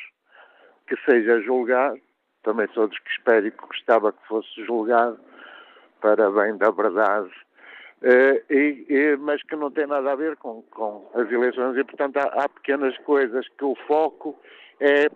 [0.87, 2.01] que seja julgado
[2.43, 5.19] também sou dos que espero e que gostava que fosse julgado
[6.01, 7.29] para bem da verdade,
[8.01, 12.17] uh, e, mas que não tem nada a ver com, com as eleições e, portanto,
[12.17, 14.39] há, há, pequenas coisas que o foco
[14.79, 15.09] é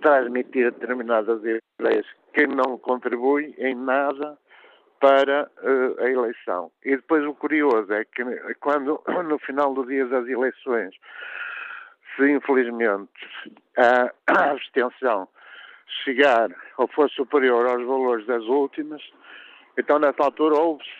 [0.00, 4.38] transmitir determinadas ideias que não contribuem em nada
[5.00, 6.70] para uh, a eleição.
[6.84, 8.22] E depois o curioso é que
[8.60, 10.94] quando no final do dia das eleições
[12.16, 13.10] se infelizmente
[13.76, 14.12] a
[14.50, 15.28] abstenção
[16.04, 19.02] chegar ou for superior aos valores das últimas,
[19.78, 20.90] então nessa altura houve-se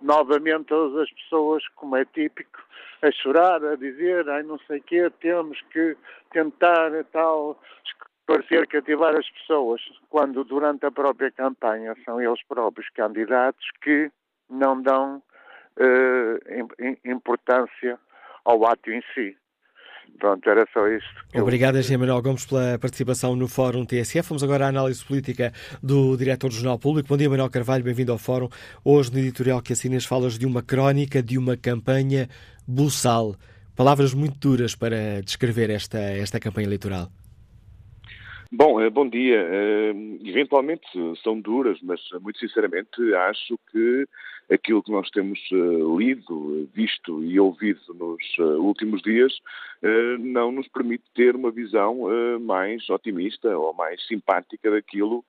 [0.00, 2.60] novamente todas as pessoas, como é típico,
[3.02, 5.96] a chorar, a dizer, ai não sei o quê, temos que
[6.32, 13.66] tentar tal esclarecer, cativar as pessoas, quando durante a própria campanha são eles próprios candidatos
[13.82, 14.10] que
[14.48, 15.22] não dão
[17.04, 17.98] importância
[18.44, 19.36] ao ato em si.
[20.18, 21.08] Pronto, era só isto.
[21.34, 24.28] Obrigado, Engenheiro Manuel Gomes, pela participação no Fórum TSF.
[24.28, 27.08] Vamos agora à análise política do Diretor do Jornal Público.
[27.08, 28.48] Bom dia, Manuel Carvalho, bem-vindo ao Fórum.
[28.84, 32.28] Hoje, no editorial que assinas, falas de uma crónica de uma campanha
[32.66, 33.34] buçal.
[33.76, 37.08] Palavras muito duras para descrever esta, esta campanha eleitoral.
[38.52, 39.40] Bom, eh, bom dia.
[39.40, 39.92] Eh,
[40.24, 40.86] eventualmente
[41.22, 44.06] são duras, mas muito sinceramente acho que
[44.50, 49.32] aquilo que nós temos uh, lido, visto e ouvido nos uh, últimos dias
[49.82, 52.00] uh, não nos permite ter uma visão
[52.40, 55.24] mais otimista ou mais simpática daquilo,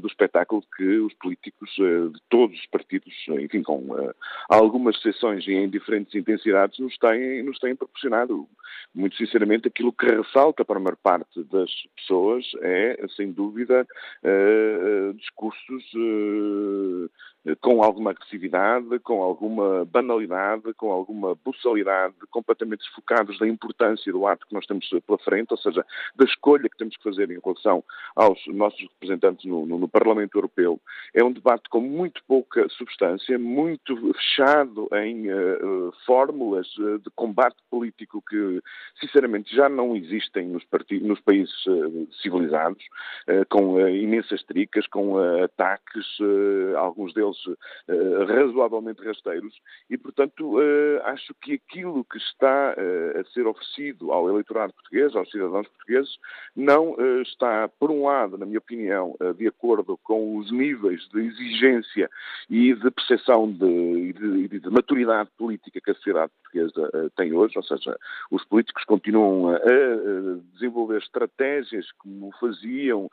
[0.00, 4.12] do espetáculo que os políticos de todos os partidos, enfim, com
[4.48, 8.46] algumas exceções e em diferentes intensidades, nos têm, nos têm proporcionado.
[8.94, 13.86] Muito sinceramente, aquilo que ressalta para a maior parte das pessoas é, sem dúvida,
[15.16, 15.84] discursos
[17.60, 18.35] com alguma agressividade,
[19.02, 24.88] com alguma banalidade, com alguma buçalidade, completamente desfocados da importância do ato que nós temos
[25.06, 27.82] pela frente, ou seja, da escolha que temos que fazer em relação
[28.14, 30.80] aos nossos representantes no, no, no Parlamento Europeu.
[31.14, 37.56] É um debate com muito pouca substância, muito fechado em uh, fórmulas uh, de combate
[37.70, 38.60] político que,
[39.00, 40.64] sinceramente, já não existem nos,
[41.02, 42.84] nos países uh, civilizados,
[43.48, 46.06] com imensas tricas, com ataques,
[46.76, 49.54] alguns deles uh, razoavelmente rasteiros
[49.88, 55.14] e, portanto, uh, acho que aquilo que está uh, a ser oferecido ao eleitorado português,
[55.14, 56.16] aos cidadãos portugueses,
[56.54, 62.10] não está, por um lado, na minha opinião, de acordo com os níveis de exigência
[62.48, 67.54] e de percepção de, de, de, de, maturidade política que a sociedade portuguesa tem hoje,
[67.56, 67.96] ou seja,
[68.30, 69.58] os políticos continuam a,
[70.54, 73.10] desenvolver estratégias como faziam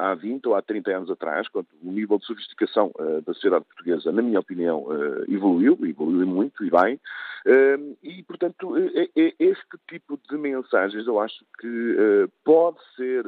[0.00, 3.64] há 20 ou há 30 anos atrás, quando o nível de sofisticação eh, da sociedade
[3.64, 7.00] portuguesa, na minha opinião, eh, evoluiu, evoluiu muito e bem,
[7.46, 8.74] eh, e, portanto,
[9.14, 13.24] este tipo de mensagens eu acho que pode ser,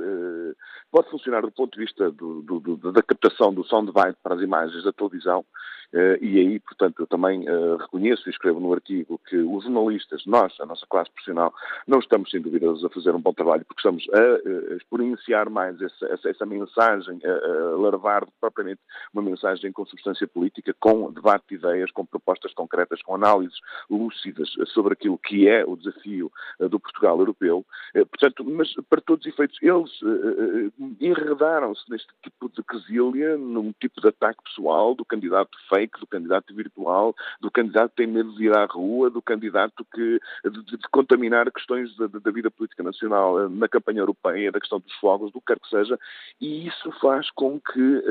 [0.91, 4.41] pode funcionar do ponto de vista do, do, do, da captação do soundbite para as
[4.41, 5.45] imagens da televisão,
[5.93, 7.45] e aí, portanto, eu também
[7.79, 11.53] reconheço e escrevo no artigo que os jornalistas, nós, a nossa classe profissional,
[11.87, 16.07] não estamos, sem dúvidas, a fazer um bom trabalho, porque estamos a, exponenciar mais essa,
[16.07, 18.81] essa, essa mensagem, a, a larvar propriamente
[19.13, 23.59] uma mensagem com substância política, com debate de ideias, com propostas concretas, com análises
[23.89, 27.65] lúcidas sobre aquilo que é o desafio eh, do Portugal europeu.
[27.95, 33.73] Eh, portanto, mas para todos os efeitos, eles uh, enredaram-se neste tipo de quesilha, num
[33.81, 38.33] tipo de ataque pessoal do candidato fake, do candidato virtual, do candidato que tem medo
[38.35, 42.83] de ir à rua, do candidato que de, de contaminar questões da, da, vida política
[42.83, 45.99] nacional na campanha europeia, da questão dos fogos, do que quer que seja,
[46.41, 48.03] e isso faz com que,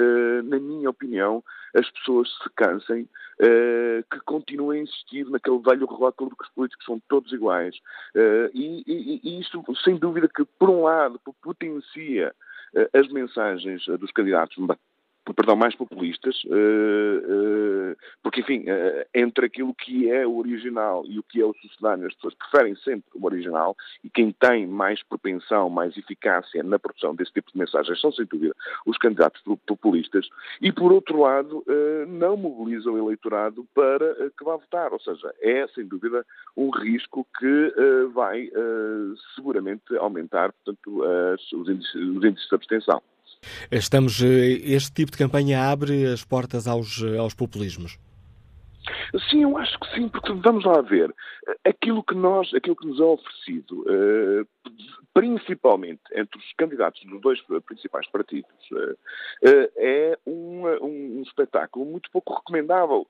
[0.44, 1.44] na minha opinião,
[1.76, 6.50] as pessoas se cansem, uh, que continuem a insistir naquele velho rótulo de que os
[6.52, 7.76] políticos são todos iguais.
[8.16, 12.34] Uh, e, e, e isso, sem dúvida, que, por um lado, potencia
[12.76, 14.58] uh, as mensagens dos candidatos
[15.34, 21.20] perdão, mais populistas, eh, eh, porque, enfim, eh, entre aquilo que é o original e
[21.20, 25.02] o que é o sucedâneo, as pessoas preferem sempre o original e quem tem mais
[25.04, 30.28] propensão, mais eficácia na produção desse tipo de mensagens são, sem dúvida, os candidatos populistas
[30.62, 31.64] e, por outro lado,
[32.08, 37.26] não mobilizam o eleitorado para que vá votar, ou seja, é, sem dúvida, um risco
[37.38, 37.74] que
[38.14, 38.50] vai
[39.36, 41.04] seguramente aumentar, portanto,
[41.54, 43.02] os índices de abstenção.
[43.72, 48.00] Estamos, eh, este tipo de campanha abre as portas aos, eh, aos populismos?
[49.30, 51.14] Sim, eu acho que sim, porque vamos lá ver.
[51.66, 54.46] Aquilo que nós, aquilo que nos é oferecido, eh,
[55.14, 58.50] principalmente entre os candidatos dos dois principais partidos,
[59.76, 63.08] é um, um, espetáculo muito pouco recomendável,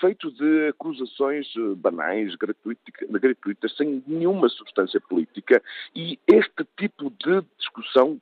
[0.00, 1.46] feito de acusações
[1.78, 5.62] banais, gratuitas, sem nenhuma substância política,
[5.96, 8.20] e este tipo de discussão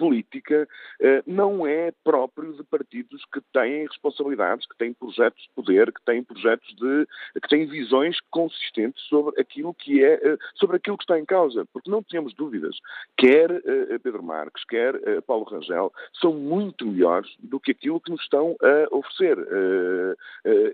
[0.00, 0.66] política
[0.98, 6.02] eh, não é próprio de partidos que têm responsabilidades, que têm projetos de poder, que
[6.06, 7.06] têm projetos de,
[7.38, 11.66] que têm visões consistentes sobre aquilo que é, eh, sobre aquilo que está em causa,
[11.70, 12.78] porque não temos dúvidas.
[13.18, 18.22] Quer eh, Pedro Marques, quer Paulo Rangel, são muito melhores do que aquilo que nos
[18.22, 19.36] estão a oferecer.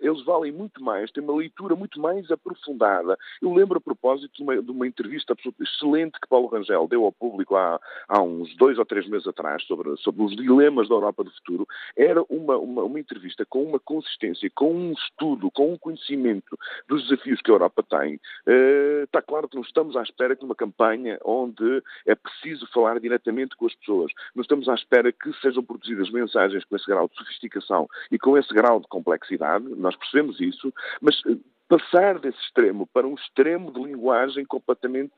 [0.01, 3.19] Eles valem muito mais, têm uma leitura muito mais aprofundada.
[3.43, 7.13] Eu lembro a propósito de uma, de uma entrevista excelente que Paulo Rangel deu ao
[7.13, 11.23] público há, há uns dois ou três meses atrás, sobre, sobre os dilemas da Europa
[11.23, 15.79] do futuro, era uma, uma, uma entrevista com uma consistência, com um estudo, com um
[15.79, 18.17] conhecimento dos desafios que a Europa tem.
[18.47, 22.99] Uh, está claro que não estamos à espera de uma campanha onde é preciso falar
[22.99, 24.11] diretamente com as pessoas.
[24.35, 28.37] Não estamos à espera que sejam produzidas mensagens com esse grau de sofisticação e com
[28.37, 31.37] esse grau de complexidade, nós percebemos isso, mas eh,
[31.69, 35.13] passar desse extremo para um extremo de linguagem completamente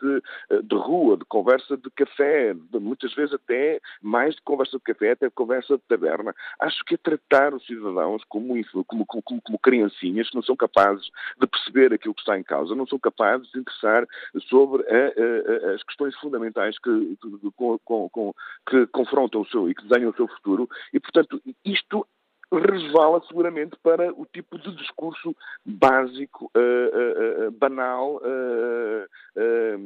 [0.50, 4.82] eh, de rua, de conversa de café, de, muitas vezes até mais de conversa de
[4.82, 6.34] café, até de conversa de taberna.
[6.58, 8.54] Acho que é tratar os cidadãos como,
[8.86, 11.08] como, como, como criancinhas que não são capazes
[11.38, 14.06] de perceber aquilo que está em causa, não são capazes de interessar
[14.48, 17.18] sobre a, a, as questões fundamentais que,
[17.56, 18.34] com, com,
[18.68, 20.68] que confrontam o seu e que desenham o seu futuro.
[20.92, 22.06] E, portanto, isto
[22.52, 29.78] resvala seguramente para o tipo de discurso básico, uh, uh, banal, eh,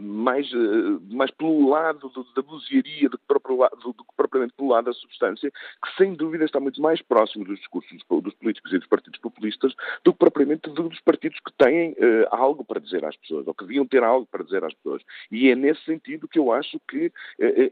[0.00, 4.86] mais, eh, mais pelo lado da buziaria do que, do, do que propriamente pelo lado
[4.86, 8.88] da substância, que sem dúvida está muito mais próximo dos discursos dos políticos e dos
[8.88, 13.46] partidos populistas do que propriamente dos partidos que têm uh, algo para dizer às pessoas,
[13.46, 15.02] ou que deviam ter algo para dizer às pessoas.
[15.30, 17.12] E é nesse sentido que eu acho que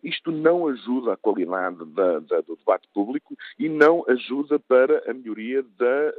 [0.02, 5.14] isto não ajuda à qualidade da, da, do debate público e não ajuda para a
[5.14, 6.12] melhoria da,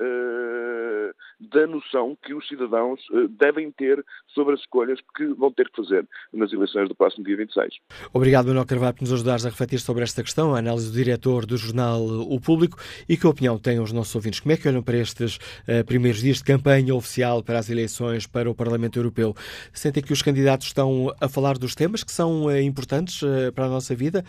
[1.39, 6.07] da noção que os cidadãos devem ter sobre as escolhas que vão ter que fazer
[6.33, 7.75] nas eleições do próximo dia 26.
[8.13, 11.45] Obrigado, Manuel Carvalho, por nos ajudares a refletir sobre esta questão, a análise do diretor
[11.45, 12.77] do jornal O Público
[13.07, 14.39] e que opinião têm os nossos ouvintes?
[14.39, 18.25] Como é que olham para estes uh, primeiros dias de campanha oficial para as eleições
[18.25, 19.35] para o Parlamento Europeu?
[19.71, 23.65] Sentem que os candidatos estão a falar dos temas que são uh, importantes uh, para
[23.65, 24.23] a nossa vida?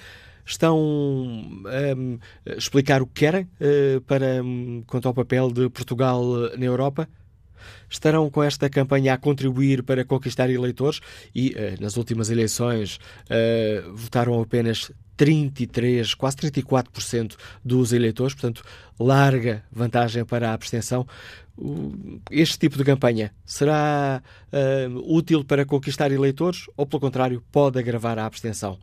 [0.48, 0.78] estão
[1.72, 3.48] ehm, a explicar o que querem
[4.06, 6.22] para um, quanto ao papel de Portugal
[6.56, 7.08] na Europa?
[7.88, 11.00] Estarão com esta campanha a contribuir para conquistar eleitores
[11.34, 18.62] e uh, nas últimas eleições uh, votaram apenas 33, quase 34% dos eleitores, portanto,
[19.00, 21.06] larga vantagem para a abstenção.
[22.30, 28.18] Este tipo de campanha será uh, útil para conquistar eleitores ou, pelo contrário, pode agravar
[28.18, 28.78] a abstenção?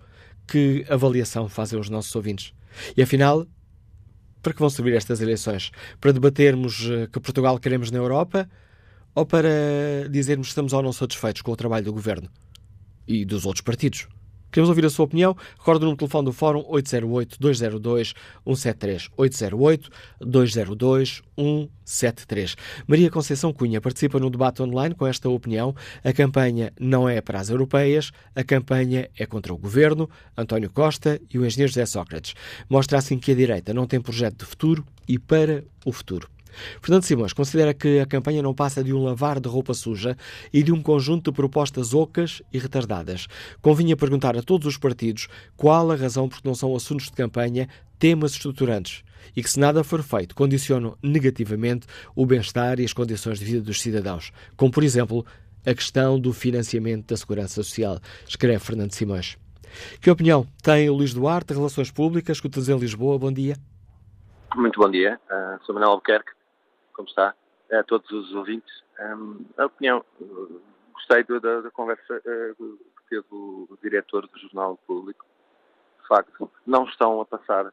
[0.48, 2.54] Que avaliação fazem os nossos ouvintes?
[2.98, 3.46] E afinal,
[4.42, 5.72] para que vão servir estas eleições?
[6.02, 8.50] Para debatermos que Portugal queremos na Europa?
[9.16, 12.30] Ou para dizermos que estamos ou não satisfeitos com o trabalho do Governo
[13.08, 14.08] e dos outros partidos?
[14.54, 15.36] Queremos ouvir a sua opinião.
[15.58, 19.10] Recordo o número de telefone do Fórum 808-202-173.
[20.22, 22.56] 808-202-173.
[22.86, 25.76] Maria Conceição Cunha participa no debate online com esta opinião.
[26.04, 31.20] A campanha não é para as europeias, a campanha é contra o Governo, António Costa
[31.34, 32.36] e o engenheiro José Sócrates.
[32.70, 36.33] Mostra assim que a direita não tem projeto de futuro e para o futuro.
[36.82, 40.18] Fernando Simões considera que a campanha não passa de um lavar de roupa suja
[40.52, 43.28] e de um conjunto de propostas ocas e retardadas.
[43.62, 47.68] Convinha perguntar a todos os partidos qual a razão porque não são assuntos de campanha
[48.00, 49.04] temas estruturantes
[49.36, 53.62] e que, se nada for feito, condicionam negativamente o bem-estar e as condições de vida
[53.62, 55.26] dos cidadãos, como, por exemplo,
[55.66, 59.38] a questão do financiamento da segurança social, escreve Fernando Simões.
[60.02, 63.18] Que opinião tem o Luís Duarte, Relações Públicas, que em Lisboa?
[63.18, 63.56] Bom dia.
[64.56, 65.20] Muito bom dia.
[65.32, 66.32] Uh, sou Manuel Albuquerque
[66.94, 67.36] como está,
[67.72, 68.84] a todos os ouvintes.
[69.00, 70.06] Um, a opinião,
[70.94, 75.26] gostei da, da conversa uh, que teve o diretor do Jornal Público.
[76.02, 77.72] De facto, não estão a passar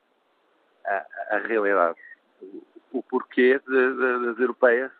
[0.87, 1.99] a, a realidade.
[2.41, 4.93] O, o porquê de, de, das europeias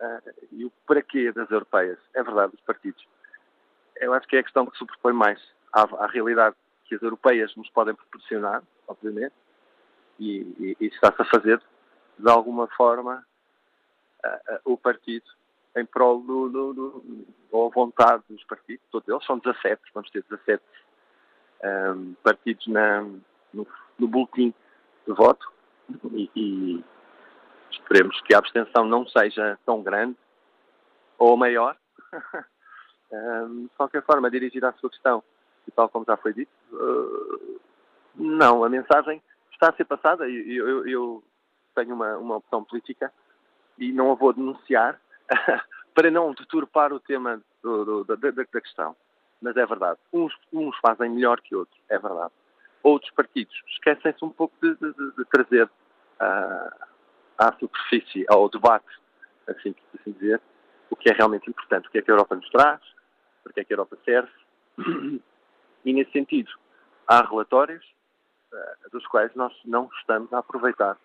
[0.00, 1.98] uh, e o para quê das europeias.
[2.14, 3.06] É verdade, os partidos.
[3.96, 5.40] Eu acho que é a questão que sobrepõe mais
[5.72, 9.34] à, à realidade que as europeias nos podem proporcionar, obviamente,
[10.18, 11.60] e, e, e está-se a fazer
[12.18, 13.24] de alguma forma
[14.64, 15.24] o partido
[15.76, 20.24] em prol do, do, do, ou vontade dos partidos, todos eles são 17, vamos ter
[20.28, 20.62] 17
[21.64, 23.02] um, partidos na,
[23.52, 23.66] no,
[23.98, 24.54] no boletim
[25.06, 25.52] de voto
[26.12, 26.84] e, e,
[27.70, 30.16] esperemos que a abstenção não seja tão grande
[31.18, 31.76] ou maior.
[33.10, 35.22] um, de qualquer forma, dirigida à sua questão,
[35.66, 37.60] e tal como já foi dito, uh,
[38.14, 39.20] não, a mensagem
[39.52, 41.24] está a ser passada e eu, eu, eu
[41.74, 43.12] tenho uma, uma opção política
[43.78, 45.00] e não a vou denunciar
[45.94, 48.96] para não deturpar o tema do, do, da, da, questão.
[49.40, 49.98] Mas é verdade.
[50.12, 52.32] Uns, uns, fazem melhor que outros, é verdade.
[52.82, 56.86] Outros partidos esquecem-se um pouco de, de, de trazer uh,
[57.38, 58.86] à superfície, ao debate,
[59.48, 60.40] assim, assim dizer,
[60.90, 62.80] o que é realmente importante, o que é que a Europa nos traz,
[63.42, 64.32] para que é que a Europa serve.
[65.84, 66.50] E nesse sentido,
[67.06, 67.84] há relatórios
[68.52, 70.96] uh, dos quais nós não estamos a aproveitar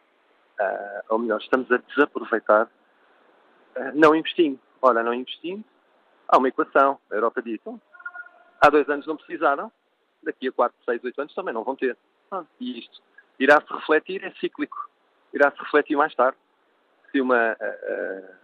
[0.59, 4.59] uh, ou melhor, estamos a desaproveitar uh, não investindo.
[4.81, 5.63] Ora, não investindo,
[6.27, 6.99] há uma equação.
[7.11, 7.59] A Europa diz,
[8.61, 9.71] há dois anos não precisaram,
[10.23, 11.97] daqui a 4, 6, 8 anos também não vão ter.
[12.31, 13.01] Ah, e isto
[13.39, 14.89] irá-se refletir, é cíclico.
[15.33, 16.37] Irá-se refletir mais tarde
[17.11, 18.35] se, uma, uh,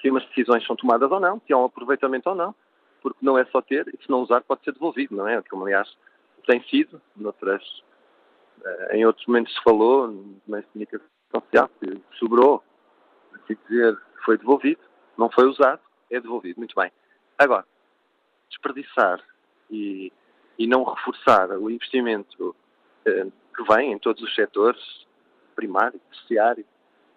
[0.00, 2.54] se umas decisões são tomadas ou não, se há um aproveitamento ou não,
[3.02, 5.40] porque não é só ter, e se não usar pode ser devolvido, não é?
[5.42, 5.88] Como aliás
[6.46, 7.62] tem sido, noutras,
[8.92, 10.08] em outros momentos se falou,
[10.46, 12.62] na comunicação social, que sobrou,
[13.34, 14.80] assim dizer, foi devolvido,
[15.16, 15.80] não foi usado,
[16.10, 16.58] é devolvido.
[16.58, 16.90] Muito bem.
[17.36, 17.64] Agora,
[18.48, 19.22] desperdiçar
[19.70, 20.12] e,
[20.58, 22.54] e não reforçar o investimento
[23.04, 24.80] eh, que vem em todos os setores,
[25.54, 26.64] primário, terciário,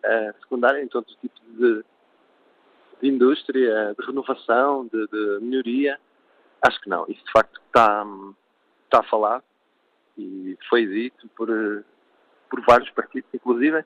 [0.04, 1.84] eh, secundário, em todo o tipo de,
[3.02, 6.00] de indústria, de renovação, de, de, melhoria,
[6.62, 7.06] acho que não.
[7.08, 8.06] Isso de facto está,
[8.86, 9.44] está falado
[10.18, 11.48] e foi dito por,
[12.50, 13.84] por vários partidos, inclusive,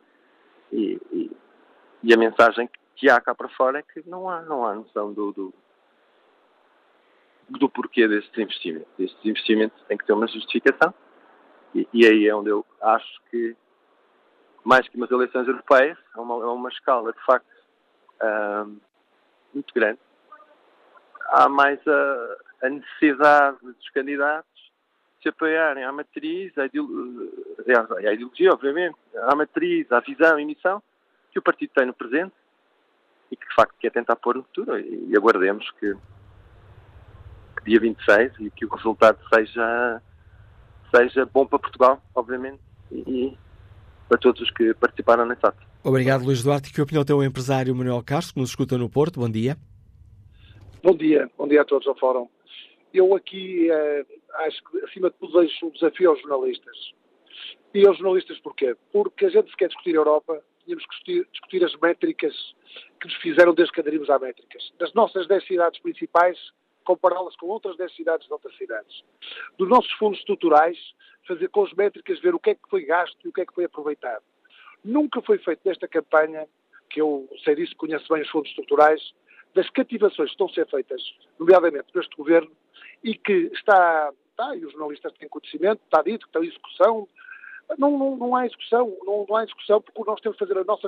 [0.71, 1.31] e, e,
[2.03, 5.13] e a mensagem que há cá para fora é que não há, não há noção
[5.13, 5.53] do, do,
[7.49, 8.89] do porquê destes investimentos.
[8.97, 10.93] Estes investimentos têm que ter uma justificação
[11.73, 13.55] e, e aí é onde eu acho que,
[14.63, 17.55] mais que umas eleições europeias, é uma, é uma escala de facto
[19.53, 19.99] muito grande.
[21.29, 24.54] Há mais a, a, necessidade dos candidatos
[25.25, 30.83] se apoiarem à matriz, à ideologia, à ideologia, obviamente, à matriz, à visão e missão
[31.31, 32.33] que o partido tem no presente
[33.31, 35.95] e que de facto quer tentar pôr no futuro e, e aguardemos que,
[37.57, 40.01] que, dia 26 e que o resultado seja,
[40.95, 42.59] seja bom para Portugal, obviamente,
[42.91, 43.37] e, e
[44.07, 45.65] para todos os que participaram nesse ato.
[45.83, 46.71] Obrigado, Luís Duarte.
[46.71, 49.19] Que opinião tem o empresário Manuel Castro, que nos escuta no Porto?
[49.19, 49.57] Bom dia.
[50.83, 52.29] Bom dia, bom dia a todos ao Fórum.
[52.93, 54.05] Eu aqui eh,
[54.39, 56.93] acho que, acima de tudo, deixo um desafio aos jornalistas.
[57.73, 58.75] E aos jornalistas porquê?
[58.91, 62.55] Porque a gente se quer discutir a Europa, tínhamos que discutir, discutir as métricas
[62.99, 64.73] que nos fizeram desde que aderimos à métricas.
[64.79, 66.37] Das nossas 10 cidades principais,
[66.83, 69.03] compará-las com outras 10 cidades de outras cidades.
[69.57, 70.77] Dos nossos fundos estruturais,
[71.27, 73.45] fazer com as métricas, ver o que é que foi gasto e o que é
[73.45, 74.23] que foi aproveitado.
[74.83, 76.47] Nunca foi feito nesta campanha,
[76.89, 79.01] que eu sei disso, conheço bem os fundos estruturais,
[79.55, 81.01] das cativações que estão a ser feitas,
[81.39, 82.51] nomeadamente neste governo,
[83.03, 87.07] e que está, está, e os jornalistas têm conhecimento, está dito que está em execução,
[87.77, 90.63] não, não, não há discussão, não, não, há discussão porque nós temos que fazer a
[90.63, 90.87] nossa.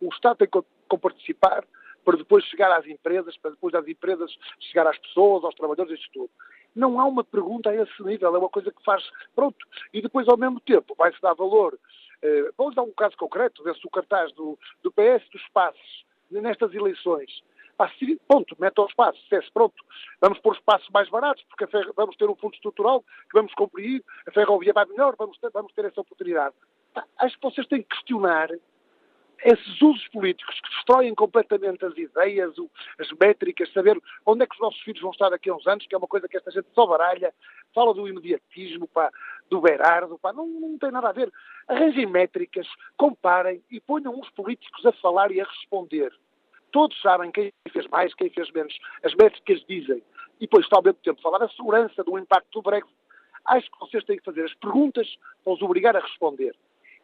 [0.00, 1.64] O Estado tem que participar
[2.04, 4.30] para depois chegar às empresas, para depois das empresas
[4.60, 6.30] chegar às pessoas, aos trabalhadores, isto tudo.
[6.74, 9.02] Não há uma pergunta a esse nível, é uma coisa que faz.
[9.34, 9.66] Pronto.
[9.92, 11.78] E depois, ao mesmo tempo, vai-se dar valor.
[12.22, 16.74] Eh, vamos dar um caso concreto, vê-se o cartaz do, do PS dos passos nestas
[16.74, 17.42] eleições
[18.26, 19.74] ponto, mete ao espaço, dissesse, pronto,
[20.20, 24.02] vamos pôr espaços mais baratos, porque ferro, vamos ter um fundo estrutural que vamos cumprir,
[24.26, 26.54] a ferrovia vai melhor, vamos ter, vamos ter essa oportunidade.
[27.18, 28.50] Acho que vocês têm que questionar
[29.44, 32.54] esses usos políticos que destroem completamente as ideias,
[32.98, 35.86] as métricas, saber onde é que os nossos filhos vão estar daqui a uns anos,
[35.86, 37.32] que é uma coisa que esta gente só baralha,
[37.74, 39.10] fala do imediatismo, pá,
[39.48, 41.32] do Berardo, pá, não, não tem nada a ver.
[41.68, 42.66] Arranjem métricas,
[42.96, 46.12] comparem e ponham os políticos a falar e a responder.
[46.72, 48.76] Todos sabem quem fez mais, quem fez menos.
[49.02, 50.02] As métricas dizem.
[50.40, 52.94] E depois, ao mesmo tempo, falar da segurança, do impacto do Brexit.
[53.44, 55.08] Acho que vocês têm que fazer as perguntas
[55.42, 56.54] para os obrigar a responder.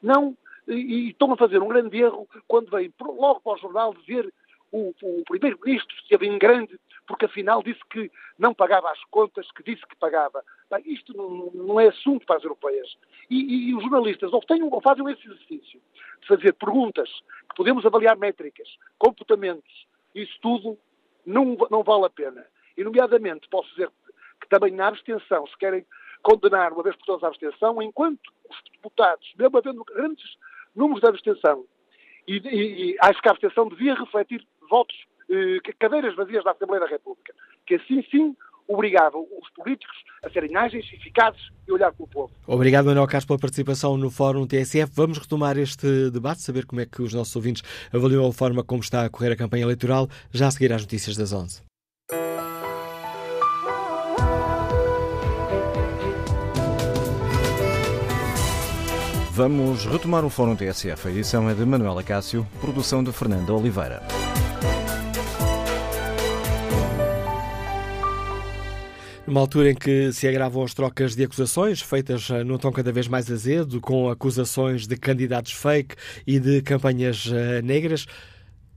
[0.03, 0.37] Não,
[0.69, 4.33] e, e estão a fazer um grande erro quando vêm logo para o jornal dizer
[4.71, 9.63] o, o primeiro-ministro esteve em grande porque afinal disse que não pagava as contas, que
[9.63, 10.43] disse que pagava.
[10.71, 12.97] Bem, isto não, é assunto para as europeias.
[13.29, 15.81] E, e, os jornalistas ou, tenham, ou fazem esse exercício
[16.21, 17.09] de fazer perguntas
[17.49, 20.79] que podemos avaliar métricas, comportamentos, isso tudo
[21.27, 22.45] não, não vale a pena.
[22.77, 23.91] E, nomeadamente, posso dizer
[24.41, 25.87] que também na abstenção, se querem
[26.23, 30.37] condenar uma vez por todas a abstenção, enquanto os deputados, mesmo havendo grandes
[30.75, 31.65] números de abstenção,
[32.27, 34.97] e, e, e acho que a abstenção devia refletir votos,
[35.79, 37.35] cadeiras vazias da Assembleia da República,
[37.67, 42.33] que assim sim obrigava os políticos a serem ágeis, eficazes e olhar para o povo.
[42.47, 44.91] Obrigado, Manuel Castro, pela participação no Fórum TSF.
[44.95, 47.63] Vamos retomar este debate, saber como é que os nossos ouvintes
[47.93, 51.17] avaliam a forma como está a correr a campanha eleitoral, já a seguir às notícias
[51.17, 51.63] das 11.
[59.37, 61.09] Vamos retomar o Fórum TSF.
[61.09, 64.01] A edição é de Manuela Cássio, produção de Fernanda Oliveira.
[69.35, 72.93] Numa altura em que se agravam as trocas de acusações, feitas eh, num tom cada
[72.93, 78.07] vez mais azedo, com acusações de candidatos fake e de campanhas uh, negras,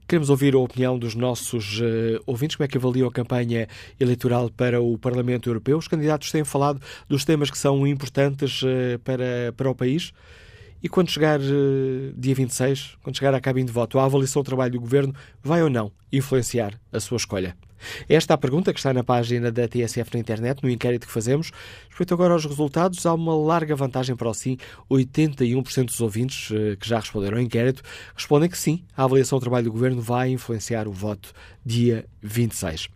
[0.08, 3.68] queremos ouvir a opinião dos nossos uh, ouvintes, como é que avaliam a campanha
[4.00, 5.78] eleitoral para o Parlamento Europeu.
[5.78, 8.60] Os candidatos têm falado dos temas que são importantes
[9.04, 10.12] para, para o país.
[10.82, 11.38] E quando chegar
[12.16, 15.62] dia 26, quando chegar à cabine de voto, a avaliação do trabalho do Governo vai
[15.62, 17.67] ou não influenciar a sua escolha?
[18.08, 21.12] Esta é a pergunta que está na página da TSF na internet, no inquérito que
[21.12, 21.50] fazemos.
[21.88, 24.56] Respeito agora aos resultados, há uma larga vantagem para o sim.
[24.90, 27.82] 81% dos ouvintes eh, que já responderam ao inquérito
[28.14, 31.32] respondem que sim, a avaliação do trabalho do governo vai influenciar o voto
[31.64, 32.88] dia 26.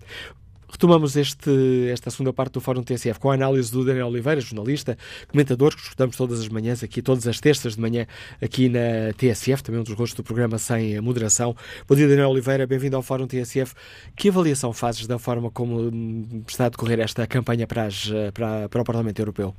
[0.73, 4.97] Retomamos este, esta segunda parte do Fórum TSF com a análise do Daniel Oliveira, jornalista,
[5.31, 8.07] comentador, que escutamos todas as manhãs aqui, todas as terças de manhã
[8.43, 11.55] aqui na TSF, também um dos rostos do programa sem moderação.
[11.87, 13.75] Bom dia, Daniel Oliveira, bem-vindo ao Fórum TSF.
[14.17, 18.67] Que avaliação fazes da forma como hum, está a decorrer esta campanha para, as, para,
[18.71, 19.53] para o Parlamento Europeu?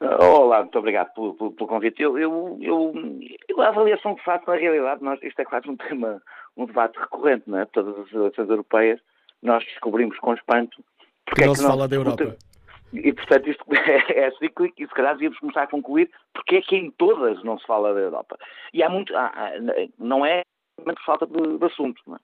[0.00, 2.02] Olá, muito obrigado pelo, pelo, pelo convite.
[2.02, 2.94] Eu, eu, eu,
[3.46, 6.22] eu, a avaliação que faço, na realidade, nós, isto é quase um tema,
[6.56, 7.66] um debate recorrente, não é?
[7.66, 8.98] Todas as eleições europeias
[9.44, 10.82] nós descobrimos com espanto
[11.24, 12.36] porque que é não é que se fala da Europa.
[12.92, 13.64] E, portanto, isto
[14.14, 17.58] é, cíclico e, se calhar, devíamos começar a concluir porque é que em todas não
[17.58, 18.38] se fala da Europa.
[18.72, 19.14] E há muito...
[19.16, 19.52] Há,
[19.98, 20.42] não é
[20.76, 22.18] por falta de, de assunto, não é?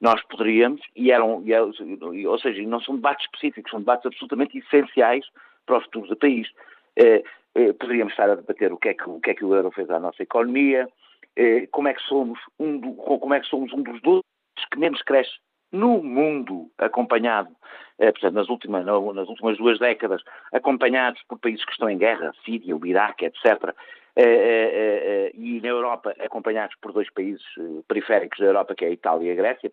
[0.00, 5.24] Nós poderíamos, e eram, e, ou seja, não são debates específicos, são debates absolutamente essenciais
[5.64, 6.48] para o futuro do país.
[6.96, 7.22] Eh,
[7.54, 9.70] eh, poderíamos estar a debater o que, é que, o que é que o euro
[9.70, 10.88] fez à nossa economia,
[11.36, 14.22] eh, como é que somos um, do, como é que somos um dos dois
[14.70, 15.32] que menos cresce
[15.74, 17.50] no mundo, acompanhado,
[17.98, 20.22] eh, portanto, nas últimas, nas últimas duas décadas,
[20.52, 23.74] acompanhados por países que estão em guerra, Síria, o Iraque, etc.,
[24.16, 27.44] eh, eh, e na Europa acompanhados por dois países
[27.88, 29.72] periféricos da Europa, que é a Itália e a Grécia,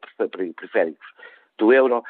[0.55, 1.07] periféricos
[1.59, 2.03] do euro,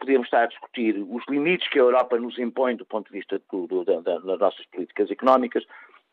[0.00, 3.38] podíamos estar a discutir os limites que a Europa nos impõe do ponto de vista
[3.52, 5.66] do, do, da, das nossas políticas económicas,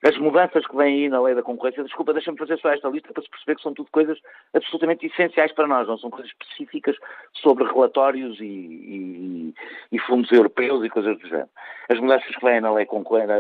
[0.04, 3.14] as mudanças que vêm aí na lei da concorrência, desculpa, deixa-me fazer só esta lista
[3.14, 4.18] para se perceber que são tudo coisas
[4.54, 6.96] absolutamente essenciais para nós, não são coisas específicas
[7.34, 9.54] sobre relatórios e, e,
[9.92, 11.50] e fundos europeus e coisas do género.
[11.88, 12.88] As mudanças que vêm na lei,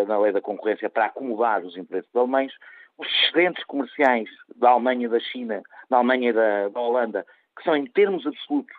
[0.07, 2.53] na lei da concorrência para acomodar os interesses alemães,
[2.97, 7.25] os excedentes comerciais da Alemanha da China, da Alemanha e da, da Holanda,
[7.57, 8.75] que são em termos absolutos,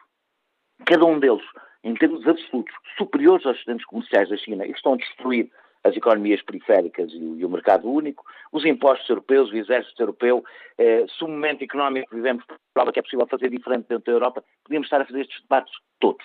[0.86, 1.44] cada um deles,
[1.82, 5.50] em termos absolutos, superiores aos excedentes comerciais da China e que estão a destruir
[5.84, 10.44] as economias periféricas e, o mercado único, os impostos europeus, o exército europeu,
[10.78, 14.12] eh, se o momento económico que vivemos prova que é possível fazer diferente dentro da
[14.12, 16.24] Europa, podíamos estar a fazer estes debates todos,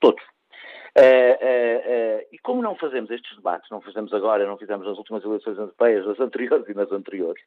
[0.00, 0.22] todos.
[0.98, 4.96] Eh, eh, eh, e como não fazemos estes debates, não fazemos agora, não fizemos nas
[4.96, 7.42] últimas eleições europeias, nas anteriores e nas anteriores,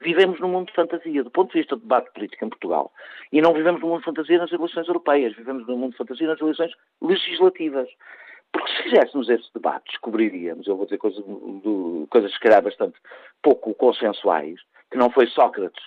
[0.00, 2.90] vivemos num mundo de fantasia, do ponto de vista do debate político em Portugal.
[3.30, 6.26] E não vivemos num mundo de fantasia nas eleições europeias, vivemos num mundo de fantasia
[6.26, 7.90] nas eleições legislativas.
[8.76, 12.98] Se fizéssemos esse debate, descobriríamos, eu vou dizer coisas, do, coisas se calhar bastante
[13.42, 14.60] pouco consensuais,
[14.90, 15.82] que não foi Sócrates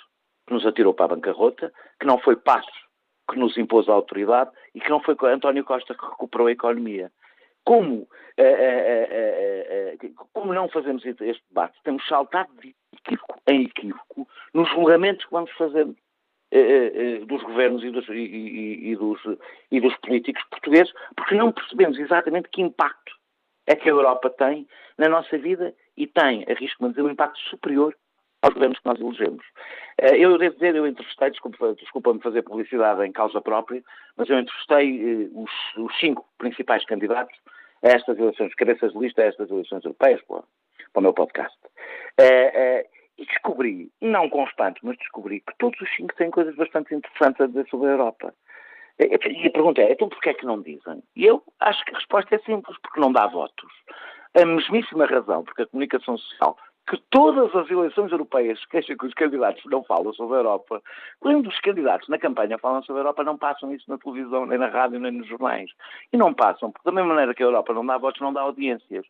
[0.48, 2.88] que nos atirou para a bancarrota, que não foi Passos
[3.30, 7.12] que nos impôs a autoridade e que não foi António Costa que recuperou a economia.
[7.66, 8.08] Como,
[8.38, 11.78] eh, eh, eh, como não fazemos este debate?
[11.84, 15.96] Temos saltado de equívoco em equívoco nos julgamentos que vamos fazendo
[17.28, 19.20] dos governos e dos, e, e, dos,
[19.72, 23.18] e dos políticos portugueses, porque não percebemos exatamente que impacto
[23.66, 24.66] é que a Europa tem
[24.98, 27.94] na nossa vida e tem, arrisco-me a dizer, um impacto superior
[28.42, 29.44] aos governos que nós elegemos.
[29.98, 33.84] Eu devo dizer, eu entrevistei, desculpa-me desculpa fazer publicidade em causa própria,
[34.16, 37.36] mas eu entrevistei os, os, cinco principais candidatos
[37.84, 40.44] a estas eleições, cabeças de lista a estas eleições europeias, para,
[40.94, 41.58] para o meu podcast.
[43.18, 47.42] E descobri, não com espanto, mas descobri que todos os cinco têm coisas bastante interessantes
[47.42, 48.34] a dizer sobre a Europa.
[49.00, 51.04] E a pergunta é, então porquê é que não dizem?
[51.16, 53.72] E eu acho que a resposta é simples, porque não dá votos.
[54.34, 56.58] A mesmíssima razão, porque a comunicação social
[56.88, 60.82] que todas as eleições europeias queixam que os candidatos não falam sobre a Europa,
[61.20, 64.58] quando os candidatos na campanha falam sobre a Europa, não passam isso na televisão, nem
[64.58, 65.70] na rádio, nem nos jornais.
[66.14, 68.42] E não passam, porque da mesma maneira que a Europa não dá votos, não dá
[68.42, 69.06] audiências.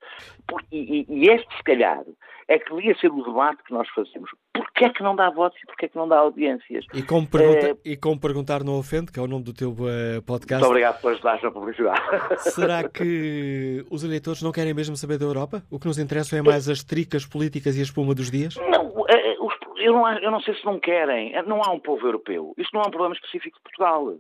[0.72, 2.04] e, e, este, se calhar,
[2.48, 4.32] é que devia ser o debate que nós fazemos.
[4.58, 6.86] Porquê é que não dá votos e porquê é que não dá audiências?
[6.94, 7.78] E como, pergunta, é...
[7.86, 10.62] e como perguntar não ofende, que é o nome do teu uh, podcast.
[10.62, 12.02] Muito obrigado por ajudar na publicidade.
[12.40, 15.62] Será que os eleitores não querem mesmo saber da Europa?
[15.70, 18.56] O que nos interessa é mais as tricas políticas e a espuma dos dias?
[18.56, 19.38] Não, é, é,
[19.78, 21.34] eu não, eu não sei se não querem.
[21.46, 22.54] Não há um povo europeu.
[22.58, 24.18] Isto não é um problema específico de Portugal.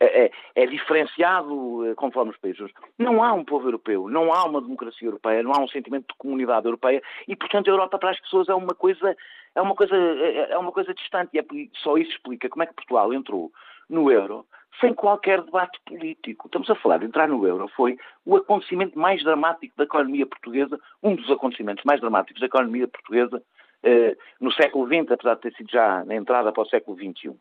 [0.00, 2.70] É, é, é, diferenciado conforme os países.
[2.96, 6.14] Não há um povo europeu, não há uma democracia europeia, não há um sentimento de
[6.16, 9.16] comunidade europeia e, portanto, a Europa para as pessoas é uma coisa,
[9.54, 11.30] é uma coisa, é uma coisa distante.
[11.34, 11.44] E é,
[11.82, 13.50] só isso explica como é que Portugal entrou
[13.88, 14.46] no euro
[14.80, 16.46] sem qualquer debate político.
[16.46, 20.78] Estamos a falar de entrar no euro, foi o acontecimento mais dramático da economia portuguesa,
[21.02, 23.42] um dos acontecimentos mais dramáticos da economia portuguesa
[23.82, 27.34] eh, no século XX, apesar de ter sido já na entrada para o século XXI.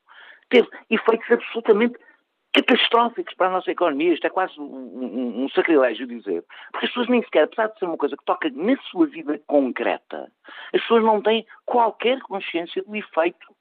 [0.49, 1.99] Teve efeitos absolutamente
[2.58, 4.14] catastróficos para a nossa economia.
[4.14, 6.43] Isto é quase um, um, um, sacrilégio dizer.
[6.72, 9.39] Porque as pessoas nem sequer, apesar de ser uma coisa que toca na sua vida
[9.45, 10.32] concreta,
[10.74, 13.55] as pessoas não têm qualquer consciência do efeito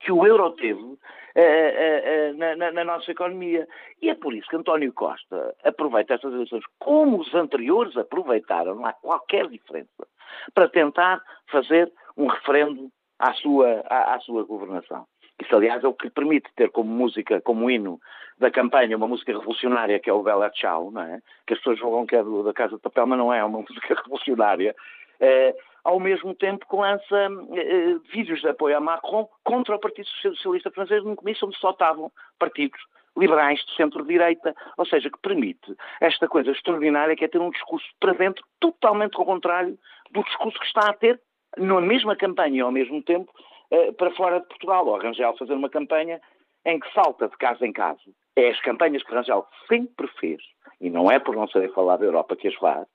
[0.00, 3.66] que o euro teve uh, uh, na, na, na, nossa economia.
[4.02, 8.84] E é por isso que António Costa aproveita estas eleições, como os anteriores aproveitaram, não
[8.84, 10.06] há qualquer diferença,
[10.52, 15.06] para tentar fazer um referendo à sua, à, à sua governação.
[15.42, 18.00] Isso, aliás, é o que lhe permite ter como música, como hino
[18.38, 21.20] da campanha, uma música revolucionária que é o Bella Ciao, não é?
[21.44, 23.44] Que as pessoas julgam que é do, da Casa de Papel, mas não é, é
[23.44, 24.74] uma música revolucionária.
[25.18, 30.06] É, ao mesmo tempo que lança é, vídeos de apoio a Macron contra o Partido
[30.08, 32.80] Socialista Francês num comício onde só estavam partidos
[33.16, 37.86] liberais de centro-direita, ou seja, que permite esta coisa extraordinária que é ter um discurso
[37.98, 39.76] para dentro totalmente ao contrário
[40.12, 41.20] do discurso que está a ter
[41.56, 43.30] na mesma campanha e ao mesmo tempo
[43.72, 44.86] eh, para fora de Portugal.
[44.86, 46.20] O Rangel fazer uma campanha
[46.66, 47.98] em que salta de casa em casa.
[48.36, 50.42] É as campanhas que Rangel sempre fez,
[50.78, 52.86] e não é por não saber falar da Europa que as faz,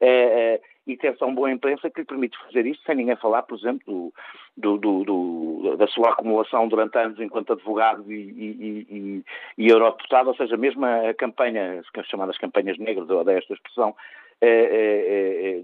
[0.00, 3.56] é, e ter tão boa imprensa que lhe permite fazer isto sem ninguém falar, por
[3.56, 4.12] exemplo,
[4.56, 9.24] do, do, do, da sua acumulação durante anos enquanto advogado e, e, e,
[9.58, 13.94] e eurodeputado, ou seja, mesmo a campanha, as chamadas campanhas negras, eu odeio esta expressão,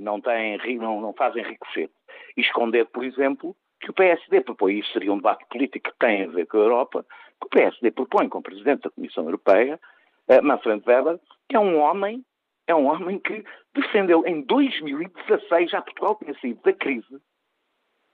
[0.01, 1.93] não, têm, não, não fazem ricochete.
[2.37, 6.25] E esconder, por exemplo, que o PSD propõe, isso seria um debate político que tem
[6.25, 7.07] a ver com a Europa,
[7.41, 9.79] que o PSD propõe como Presidente da Comissão Europeia,
[10.29, 11.19] uh, Manfred Weber,
[11.49, 12.25] que é um homem,
[12.67, 17.21] é um homem que defendeu em 2016, já Portugal tinha saído da crise,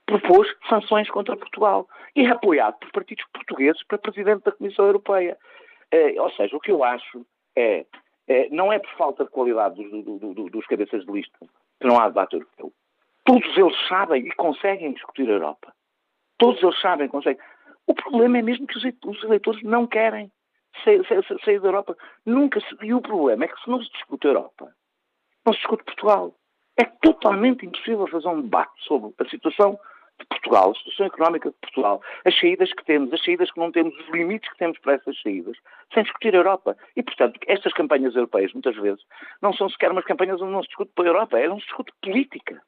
[0.05, 5.37] propôs sanções contra Portugal e é apoiado por partidos portugueses para Presidente da Comissão Europeia.
[5.93, 7.85] Uh, ou seja, o que eu acho é,
[8.27, 11.37] é não é por falta de qualidade dos, do, do, dos cabeças de lista
[11.79, 12.71] que não há debate europeu.
[13.25, 15.73] Todos eles sabem e conseguem discutir a Europa.
[16.37, 17.43] Todos eles sabem, conseguem.
[17.87, 20.31] O problema é mesmo que os eleitores não querem
[20.83, 21.97] sair, sair, sair da Europa.
[22.25, 22.67] Nunca se...
[22.81, 24.71] E o problema é que se não se discute a Europa,
[25.45, 26.35] não se discute Portugal.
[26.77, 29.79] É totalmente impossível fazer um debate sobre a situação
[30.19, 33.71] de Portugal, a situação económica de Portugal, as saídas que temos, as saídas que não
[33.71, 35.57] temos, os limites que temos para essas saídas,
[35.93, 36.77] sem discutir a Europa.
[36.95, 39.03] E, portanto, estas campanhas europeias, muitas vezes,
[39.41, 41.67] não são sequer umas campanhas onde não se discute para a Europa, é onde se
[41.67, 42.61] discute política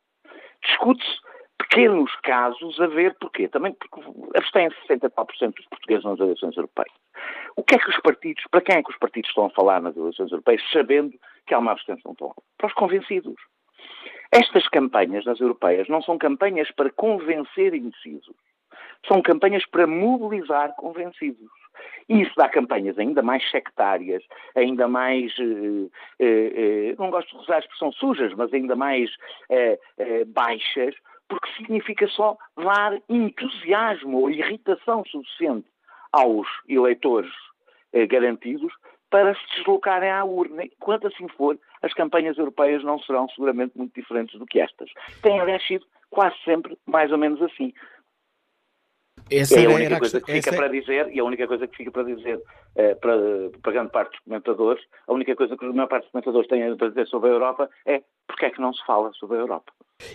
[0.63, 1.17] discute-se
[1.57, 3.47] pequenos casos a ver porquê.
[3.47, 4.01] Também porque
[4.35, 6.93] abstêm 60 tal por cento dos portugueses nas eleições europeias.
[7.55, 9.81] O que é que os partidos, para quem é que os partidos estão a falar
[9.81, 11.13] nas eleições europeias, sabendo
[11.45, 12.41] que há uma abstenção tão alta?
[12.57, 13.35] Para os convencidos.
[14.31, 18.35] Estas campanhas nas europeias não são campanhas para convencer indecisos.
[19.07, 21.49] São campanhas para mobilizar convencidos.
[22.09, 24.23] E isso dá campanhas ainda mais sectárias,
[24.55, 26.53] ainda mais, eh, eh,
[26.91, 29.09] eh, não gosto de usar a expressão sujas, mas ainda mais
[30.27, 30.95] baixas,
[31.27, 35.67] porque significa só dar entusiasmo ou irritação suficiente
[36.11, 37.31] aos eleitores
[38.09, 38.73] garantidos
[39.09, 40.65] para se deslocarem à urna.
[40.65, 44.89] Enquanto assim for, as campanhas europeias não serão seguramente muito diferentes do que estas.
[45.21, 47.73] Tem, aliás, sido quase sempre mais ou menos assim.
[49.29, 50.57] Essa é a única coisa que fica essa...
[50.57, 52.41] para dizer, e a única coisa que fica para dizer
[52.75, 53.17] eh, para,
[53.61, 56.77] para grande parte dos comentadores, a única coisa que a maior parte dos comentadores têm
[56.77, 59.71] para dizer sobre a Europa é porque é que não se fala sobre a Europa.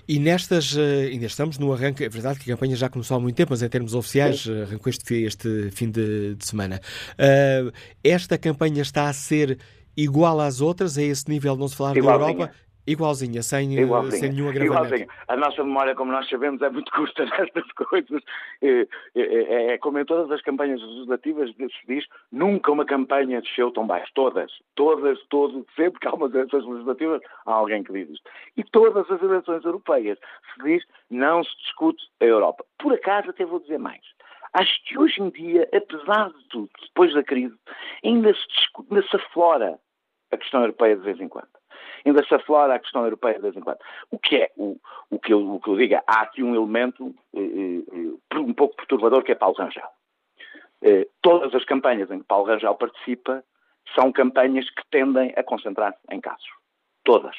[0.08, 3.20] E nestas, eh, ainda estamos no arranque, é verdade que a campanha já começou há
[3.20, 4.60] muito tempo, mas em termos oficiais, Sim.
[4.60, 6.80] Eh, arrancou este, este fim de, de semana.
[7.14, 7.72] Uh,
[8.04, 9.58] esta campanha está a ser
[9.96, 12.50] igual às outras, a esse nível não se falar da Europa?
[12.84, 14.18] Igualzinha, sem, Igualzinha.
[14.18, 14.94] sem nenhum agravamento.
[14.94, 15.08] Igualzinha.
[15.28, 18.22] A nossa memória, como nós sabemos, é muito curta nestas coisas.
[18.60, 23.70] É, é, é, como em todas as campanhas legislativas se diz, nunca uma campanha desceu
[23.70, 24.10] tão baixo.
[24.14, 28.28] Todas, todas, todas, sempre que há umas eleições legislativas, há alguém que diz isto.
[28.56, 30.18] E todas as eleições europeias
[30.52, 32.64] se diz, não se discute a Europa.
[32.78, 34.02] Por acaso, até vou dizer mais.
[34.54, 37.54] Acho que hoje em dia, apesar de tudo, depois da crise,
[38.04, 39.78] ainda se, discute, ainda se aflora
[40.32, 41.61] a questão europeia de vez em quando
[42.04, 43.78] ainda aflora a questão europeia de vez em quando.
[44.10, 44.50] O que é?
[44.56, 44.76] O,
[45.10, 48.54] o, que, eu, o que eu digo é, há aqui um elemento eh, eh, um
[48.54, 49.88] pouco perturbador que é Paulo Rangel.
[50.82, 53.44] Eh, todas as campanhas em que Paulo Rangel participa
[53.94, 56.48] são campanhas que tendem a concentrar-se em casos.
[57.04, 57.36] Todas.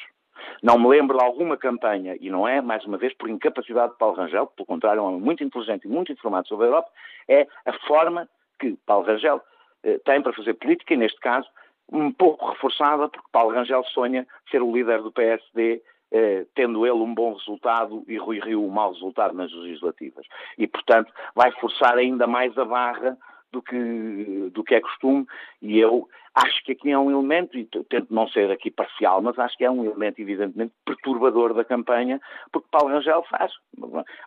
[0.62, 3.98] Não me lembro de alguma campanha, e não é, mais uma vez, por incapacidade de
[3.98, 6.90] Paulo Rangel, pelo contrário, é um homem muito inteligente e muito informado sobre a Europa,
[7.28, 8.28] é a forma
[8.58, 9.40] que Paulo Rangel
[9.82, 11.48] eh, tem para fazer política, e neste caso
[11.92, 15.82] um pouco reforçada, porque Paulo Rangel sonha ser o líder do PSD,
[16.12, 20.26] eh, tendo ele um bom resultado e Rui Rio um mau resultado nas legislativas.
[20.56, 23.18] E, portanto, vai forçar ainda mais a barra
[23.50, 25.26] do que, do que é costume,
[25.62, 29.38] e eu acho que aqui é um elemento, e tento não ser aqui parcial, mas
[29.38, 32.20] acho que é um elemento evidentemente perturbador da campanha,
[32.52, 33.52] porque Paulo Rangel faz.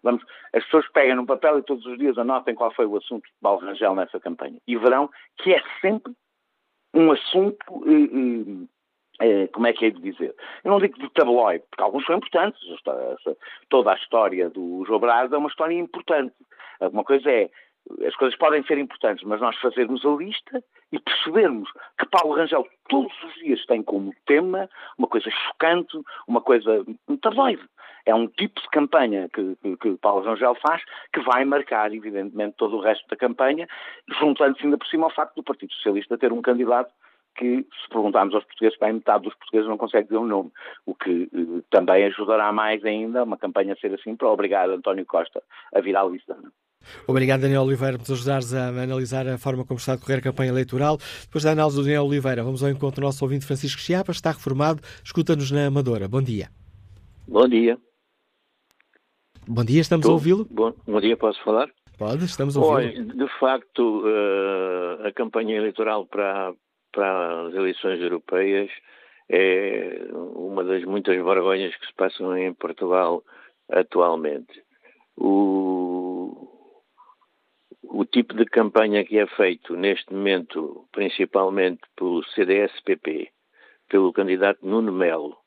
[0.02, 3.24] Vamos, as pessoas pegam no papel e todos os dias anotem qual foi o assunto
[3.24, 6.14] de Paulo Rangel nessa campanha, e verão que é sempre
[6.98, 7.58] um assunto,
[9.20, 10.36] eh, como é que é de dizer?
[10.64, 12.60] Eu não digo de tabloide, porque alguns são importantes.
[13.70, 16.34] Toda a história do João Brás é uma história importante.
[16.80, 17.50] Uma coisa é
[18.06, 22.68] as coisas podem ser importantes, mas nós fazermos a lista e percebermos que Paulo Rangel
[22.90, 26.86] todos os dias tem como tema uma coisa chocante, uma coisa
[27.22, 27.64] tabloide.
[28.06, 30.82] É um tipo de campanha que, que, que Paulo Rangel faz
[31.14, 33.68] que vai marcar, evidentemente, todo o resto da campanha,
[34.20, 36.94] juntando-se ainda por cima ao facto do Partido Socialista ter um candidato
[37.38, 40.52] que, se perguntarmos aos portugueses, bem metade dos portugueses não consegue dizer o um nome,
[40.86, 45.06] o que eh, também ajudará mais ainda uma campanha a ser assim para obrigar António
[45.06, 46.36] Costa a virar a lista.
[47.08, 50.22] Obrigado, Daniel Oliveira, por nos ajudares a analisar a forma como está a decorrer a
[50.22, 50.98] campanha eleitoral.
[51.22, 54.32] Depois da análise do Daniel Oliveira, vamos ao encontro do nosso ouvinte Francisco Chiapas, está
[54.32, 56.08] reformado, escuta-nos na Amadora.
[56.08, 56.50] Bom dia.
[57.28, 57.78] Bom dia.
[59.48, 60.12] Bom dia, estamos Tô.
[60.12, 60.46] a ouvi-lo?
[60.50, 61.70] Bom, bom dia, posso falar?
[61.98, 63.14] Pode, estamos a ouvi-lo.
[63.14, 66.54] De facto, uh, a campanha eleitoral para,
[66.92, 68.70] para as eleições europeias
[69.30, 73.24] é uma das muitas vergonhas que se passam em Portugal
[73.70, 74.64] atualmente.
[75.18, 76.07] O,
[77.90, 83.30] o tipo de campanha que é feito neste momento, principalmente pelo CDS-PP,
[83.90, 85.38] pelo candidato Nuno Melo,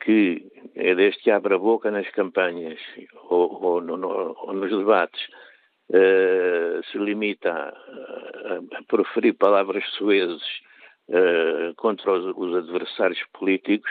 [0.00, 2.78] que é deste que abre a boca nas campanhas
[3.28, 5.20] ou, ou, no, ou nos debates,
[5.90, 10.42] uh, se limita a, a, proferir palavras suezes
[11.08, 13.90] uh, contra os, os, adversários políticos,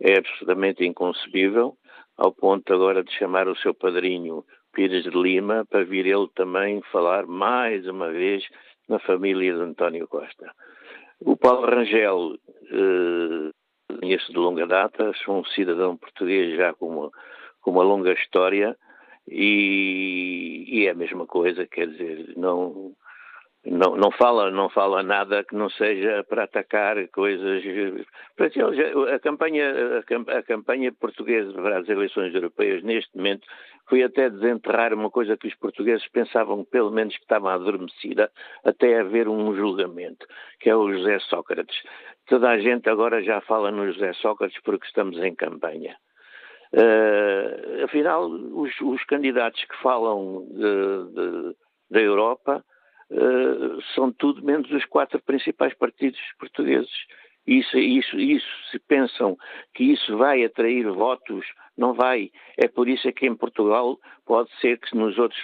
[0.00, 1.76] é absolutamente inconcebível,
[2.16, 6.82] ao ponto agora de chamar o seu padrinho Pires de Lima para vir ele também
[6.90, 8.44] falar mais uma vez
[8.88, 10.52] na família de António Costa.
[11.20, 13.54] O Paulo Rangel uh,
[14.00, 17.10] conheço de longa data, sou um cidadão português já com uma,
[17.62, 18.76] com uma longa história
[19.28, 22.92] e, e, é a mesma coisa, quer dizer, não,
[23.66, 27.62] não, não, fala, não fala nada que não seja para atacar coisas.
[29.12, 29.72] A campanha,
[30.28, 33.46] a campanha portuguesa para as eleições europeias, neste momento,
[33.88, 38.30] foi até desenterrar uma coisa que os portugueses pensavam, pelo menos, que estava adormecida,
[38.64, 40.26] até haver um julgamento,
[40.60, 41.76] que é o José Sócrates.
[42.26, 45.96] Toda a gente agora já fala no José Sócrates porque estamos em campanha.
[46.72, 50.44] Uh, afinal, os, os, candidatos que falam
[51.88, 52.64] da Europa
[53.10, 56.90] uh, são tudo menos os quatro principais partidos portugueses.
[57.46, 59.36] Isso, isso, isso, se pensam
[59.74, 61.44] que isso vai atrair votos,
[61.76, 62.30] não vai.
[62.56, 65.38] É por isso é que em Portugal pode ser que nos outros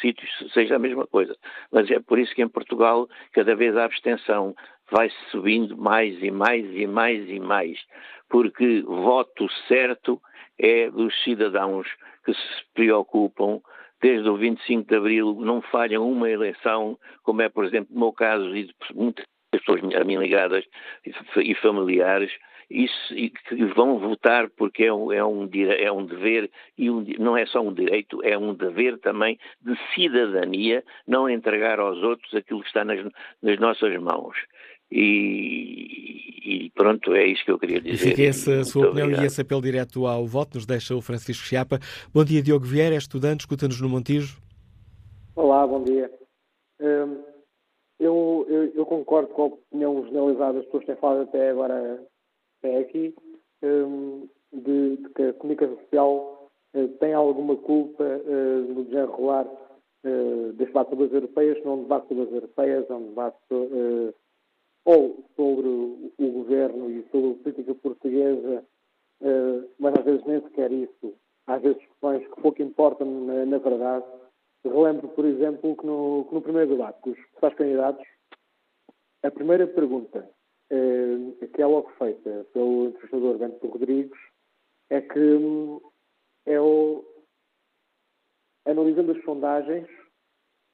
[0.00, 1.34] sítios seja a mesma coisa.
[1.72, 4.54] Mas é por isso que em Portugal cada vez a abstenção
[4.90, 7.78] vai subindo mais e mais e mais e mais.
[8.28, 10.20] Porque voto certo
[10.58, 11.88] é dos cidadãos
[12.24, 13.62] que se preocupam
[14.00, 18.12] desde o 25 de Abril, não falham uma eleição, como é, por exemplo, no meu
[18.12, 20.64] caso e de muitas pessoas a mim ligadas
[21.04, 22.30] e familiares,
[22.68, 27.04] isso, e que vão votar porque é um, é um, é um dever e um,
[27.18, 32.34] não é só um direito, é um dever também de cidadania não entregar aos outros
[32.34, 33.00] aquilo que está nas,
[33.40, 34.36] nas nossas mãos.
[34.90, 37.94] E, e, pronto, é isso que eu queria dizer.
[37.94, 39.24] E fica essa sua Muito opinião obrigado.
[39.24, 41.78] e esse apelo direto ao voto, nos deixa o Francisco Chiapa.
[42.14, 44.38] Bom dia, Diogo Vieira, é estudante, escuta-nos no Montijo.
[45.34, 46.10] Olá, bom dia.
[46.80, 47.22] Hum,
[47.98, 52.02] eu, eu, eu, concordo com a opinião generalizada das pessoas que têm falado até agora,
[52.58, 53.14] até aqui,
[53.62, 60.52] hum, de, de, que a comunicação social uh, tem alguma culpa uh, no desenrolar uh,
[60.52, 64.14] deste debate sobre as europeias, não um debate sobre as europeias, é um debate uh,
[64.86, 68.64] ou sobre o governo e sobre a política portuguesa,
[69.20, 71.12] uh, mas às vezes nem sequer isso.
[71.48, 74.06] Às vezes questões que pouco importam na, verdade.
[74.64, 78.06] Relembro, por exemplo, que no, que no primeiro debate os principais candidatos,
[79.22, 80.30] a primeira pergunta,
[80.72, 84.18] uh, que é logo feita pelo entrevistador Bento Rodrigues,
[84.90, 85.80] é que um,
[86.46, 87.04] é o,
[88.64, 89.88] analisando as sondagens,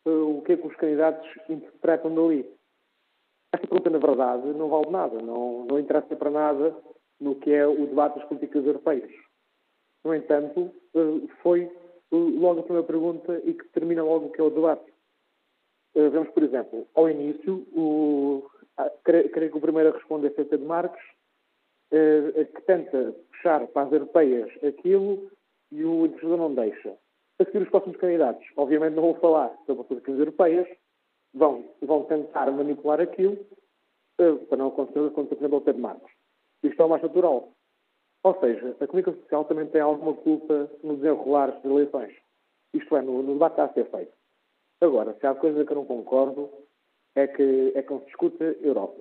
[0.07, 2.47] uh, o que é que os candidatos interpretam dali.
[3.55, 6.75] Esta pergunta, na verdade, não vale nada, não, não interessa para nada
[7.21, 9.11] no que é o debate das políticas europeias.
[10.05, 11.71] No entanto, eh, foi eh,
[12.11, 14.91] logo a primeira pergunta e que termina logo o que é o debate.
[15.95, 18.45] Eh, vemos, por exemplo, ao início, o,
[19.05, 21.03] creio, que o primeiro a responder é Pedro Marques,
[21.91, 25.31] que tenta puxar para as europeias aquilo
[25.71, 26.97] e o investidor não deixa.
[27.39, 30.67] A seguir, os próximos candidatos, obviamente, não vão falar sobre as políticas europeias,
[31.35, 33.39] vão, vão tentar manipular aquilo
[34.21, 36.13] uh, para não acontecer como, por exemplo, o Pedro Marcos.
[36.63, 37.53] Isto é o mais natural.
[38.25, 42.15] Ou seja, a comunicação social também tem alguma culpa no desenrolar das eleições.
[42.73, 44.13] Isto é, no, no debate a ser feito.
[44.81, 46.49] Agora, se há coisa que eu não concordo,
[47.15, 49.01] é que, é que não se discute Europa.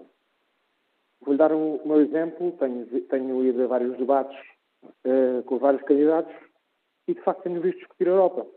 [1.21, 2.51] Vou-lhe dar um meu exemplo.
[2.53, 4.37] Tenho, tenho ido a vários debates
[5.05, 6.33] uh, com vários candidatos
[7.07, 8.47] e, de facto, tenho visto discutir a Europa.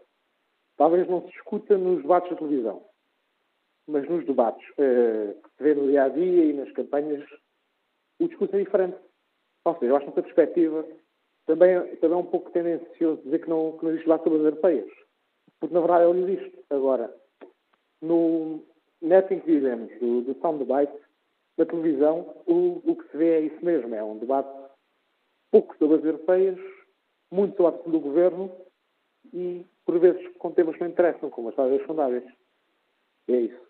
[0.76, 2.82] Talvez não se discuta nos debates da televisão
[3.86, 7.24] mas nos debates uh, que se vê no dia a dia e nas campanhas,
[8.18, 8.96] o discurso é diferente.
[9.64, 10.86] Ou seja, eu acho que essa perspectiva
[11.46, 14.44] também, também é um pouco tendencioso dizer que não, que não existe debate sobre as
[14.44, 14.90] europeias.
[15.60, 16.64] Porque, na verdade, ele existe.
[16.70, 17.14] Agora,
[18.00, 18.62] no
[19.00, 20.92] netting que vivemos, do, do soundbite,
[21.56, 23.94] na televisão, o, o que se vê é isso mesmo.
[23.94, 24.48] É um debate
[25.50, 26.58] pouco sobre as europeias,
[27.30, 28.50] muito sobre a do governo
[29.32, 32.24] e, por vezes, com temas que não interessam, como as taxas fundáveis.
[33.28, 33.64] É isso.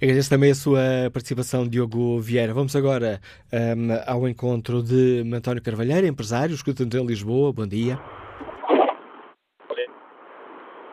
[0.00, 0.80] Agradeço também a sua
[1.12, 2.52] participação, Diogo Vieira.
[2.52, 3.20] Vamos agora
[3.52, 7.52] um, ao encontro de António Carvalheiro, empresário, escutando em Lisboa.
[7.52, 7.98] Bom dia.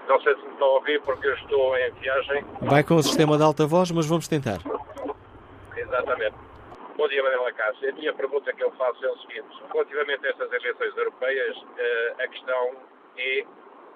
[0.07, 2.45] Não sei se me estão a ouvir porque eu estou em viagem.
[2.61, 4.59] Vai com o sistema de alta voz, mas vamos tentar.
[5.75, 6.35] Exatamente.
[6.97, 7.89] Bom dia, Manuela Cássio.
[7.89, 9.47] A minha pergunta que eu faço é o seguinte.
[9.73, 12.71] Relativamente a estas eleições europeias, eh, a questão
[13.17, 13.43] é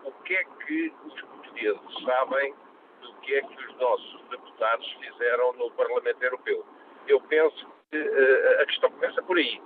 [0.05, 2.53] o que é que os portugueses sabem
[3.07, 6.65] do que é que os nossos deputados fizeram no Parlamento Europeu.
[7.07, 9.61] Eu penso que uh, a questão começa por aí,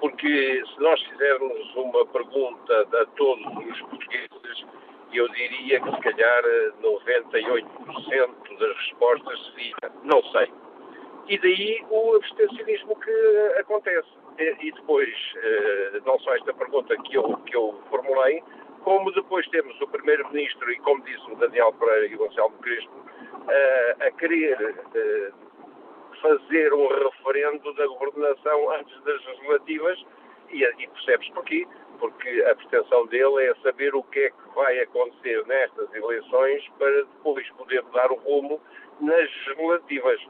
[0.00, 4.66] porque se nós fizermos uma pergunta a todos os portugueses,
[5.12, 6.42] eu diria que se calhar
[6.82, 10.52] 98% das respostas seria não sei.
[11.28, 14.08] E daí o abstencionismo que acontece.
[14.38, 18.42] E depois, eh, não só esta pergunta que eu, que eu formulei,
[18.84, 22.92] como depois temos o Primeiro-Ministro e, como disse o Daniel Pereira e o Gonçalo Crespo,
[23.48, 24.74] a, a querer
[26.20, 30.06] fazer um referendo da governação antes das legislativas
[30.50, 31.66] e, e percebes porquê?
[31.98, 37.04] Porque a pretensão dele é saber o que é que vai acontecer nestas eleições para
[37.04, 38.60] depois poder dar o rumo
[39.00, 40.20] nas legislativas.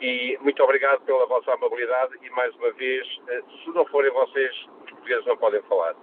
[0.00, 4.54] E muito obrigado pela vossa amabilidade e mais uma vez, eh, se não forem vocês,
[4.84, 5.94] os portugueses não podem falar.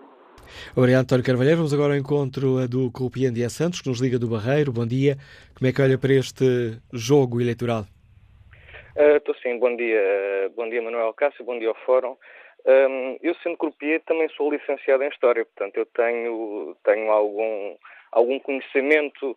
[0.76, 1.58] Obrigado, António Carvalheiro.
[1.58, 4.72] Vamos agora ao encontro do Coupian Dia Santos, que nos liga do Barreiro.
[4.72, 5.18] Bom dia.
[5.58, 7.86] Como é que olha para este jogo eleitoral?
[8.96, 9.58] Estou uh, sim.
[9.60, 10.52] Bom dia.
[10.56, 11.46] bom dia, Manuel Cássio.
[11.46, 12.16] Bom dia ao Fórum.
[12.66, 15.46] Um, eu, sendo croupier, também sou licenciado em História.
[15.46, 17.76] Portanto, eu tenho, tenho algum,
[18.12, 19.36] algum conhecimento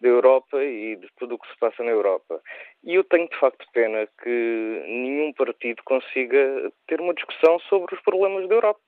[0.00, 2.40] da Europa e de tudo o que se passa na Europa.
[2.84, 8.00] E eu tenho, de facto, pena que nenhum partido consiga ter uma discussão sobre os
[8.02, 8.80] problemas da Europa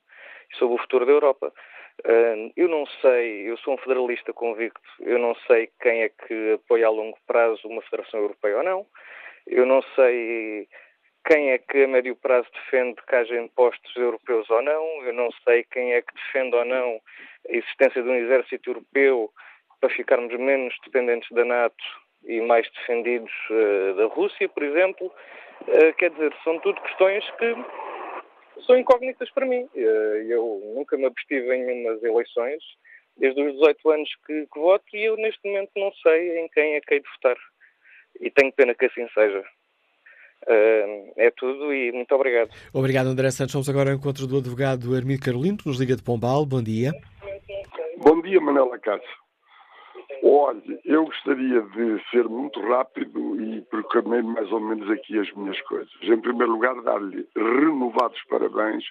[0.53, 1.53] sobre o futuro da Europa.
[2.57, 6.87] Eu não sei, eu sou um federalista convicto, eu não sei quem é que apoia
[6.87, 8.87] a longo prazo uma Federação Europeia ou não.
[9.47, 10.67] Eu não sei
[11.27, 15.05] quem é que a médio prazo defende que haja impostos europeus ou não.
[15.05, 17.01] Eu não sei quem é que defende ou não
[17.49, 19.31] a existência de um exército europeu
[19.81, 21.85] para ficarmos menos dependentes da NATO
[22.25, 25.13] e mais defendidos uh, da Rússia, por exemplo.
[25.63, 27.55] Uh, quer dizer, são tudo questões que
[28.67, 29.69] são incógnitas para mim.
[29.75, 32.63] Eh, eu nunca me abstive em nenhumas eleições,
[33.17, 36.75] desde os 18 anos que, que voto, e eu neste momento não sei em quem
[36.75, 37.37] é que hei de votar.
[38.21, 39.45] E tenho pena que assim seja.
[40.47, 42.51] Uh, é tudo e muito obrigado.
[42.73, 43.53] Obrigado, André Santos.
[43.53, 46.47] Vamos agora ao encontro do advogado Hermílio Carolino, que nos liga de Pombal.
[46.47, 46.93] Bom dia.
[47.99, 49.20] Bom dia, Manela Cássio.
[50.23, 55.61] Olha, eu gostaria de ser muito rápido e proclamei mais ou menos aqui as minhas
[55.63, 55.91] coisas.
[56.03, 58.85] Em primeiro lugar, dar-lhe renovados parabéns,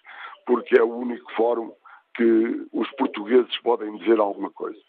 [0.46, 1.72] porque é o único fórum
[2.16, 4.80] que os portugueses podem dizer alguma coisa.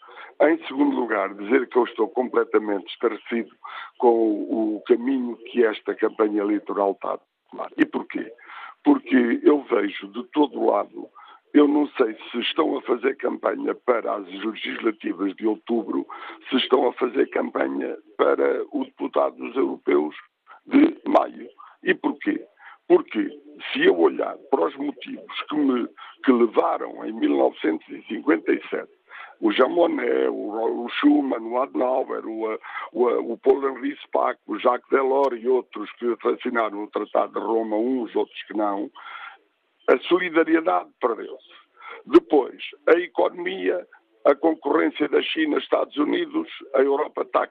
[0.41, 3.51] Em segundo lugar, dizer que eu estou completamente esclarecido
[3.97, 7.19] com o caminho que esta campanha eleitoral está a
[7.51, 7.69] tomar.
[7.77, 8.33] E porquê?
[8.83, 11.07] Porque eu vejo de todo lado
[11.53, 16.07] eu não sei se estão a fazer campanha para as legislativas de outubro,
[16.49, 20.15] se estão a fazer campanha para os deputados europeus
[20.65, 21.49] de maio.
[21.83, 22.45] E porquê?
[22.87, 23.29] Porque
[23.71, 25.87] se eu olhar para os motivos que me
[26.23, 28.87] que levaram em 1957
[29.41, 32.59] o Jean Monnet, o, Schuman, o Adenauer, o,
[32.93, 37.39] o, o Paul Henri Spack, o Jacques Delors e outros que assinaram o Tratado de
[37.39, 38.91] Roma, uns, outros que não,
[39.87, 41.61] a solidariedade perdeu-se.
[42.05, 43.87] Depois, a economia,
[44.25, 47.47] a concorrência da China, Estados Unidos, a Europa está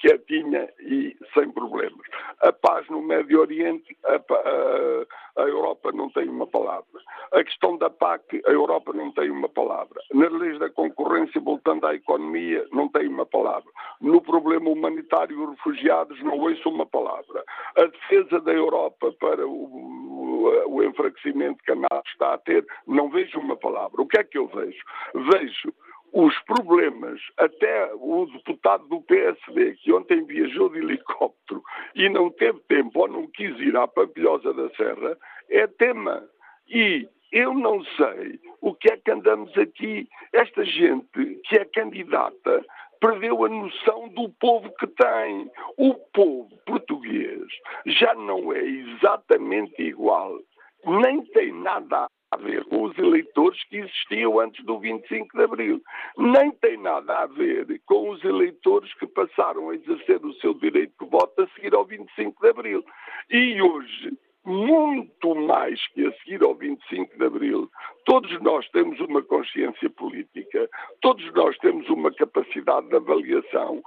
[0.00, 2.06] quietinha e sem problemas.
[2.42, 6.86] A paz no Médio Oriente, a, a, a, Europa não tem uma palavra.
[7.32, 10.00] A questão da PAC, a Europa não tem uma palavra.
[10.14, 13.70] Nas leis da concorrência, voltando à economia, não tem uma palavra.
[14.00, 17.44] No problema humanitário, os refugiados, não ouço uma palavra.
[17.76, 20.07] A defesa da Europa para o,
[20.38, 24.00] o, o enfraquecimento que a NATO está a ter, não vejo uma palavra.
[24.00, 24.82] O que é que eu vejo?
[25.14, 25.74] Vejo
[26.12, 31.62] os problemas, até o deputado do PSD, que ontem viajou de helicóptero
[31.94, 35.18] e não teve tempo ou não quis ir à Pampilhosa da Serra,
[35.50, 36.26] é tema.
[36.68, 40.08] E eu não sei o que é que andamos aqui.
[40.32, 42.64] Esta gente que é candidata
[43.00, 45.50] perdeu a noção do povo que tem.
[45.76, 47.46] O povo português
[47.86, 50.38] já não é exatamente igual,
[50.84, 55.82] nem tem nada a ver com os eleitores que existiam antes do 25 de Abril.
[56.16, 60.92] Nem tem nada a ver com os eleitores que passaram a exercer o seu direito
[61.00, 62.84] de voto a seguir ao 25 de Abril.
[63.30, 64.12] E hoje,
[64.44, 67.70] muito mais que a seguir ao 25 de Abril,
[68.04, 70.68] todos nós temos uma consciência política,
[71.00, 73.82] todos nós temos uma capacidade de avaliação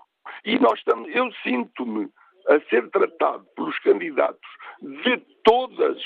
[0.45, 2.09] e nós estamos, eu sinto-me
[2.47, 4.49] a ser tratado pelos candidatos
[4.81, 6.01] de todas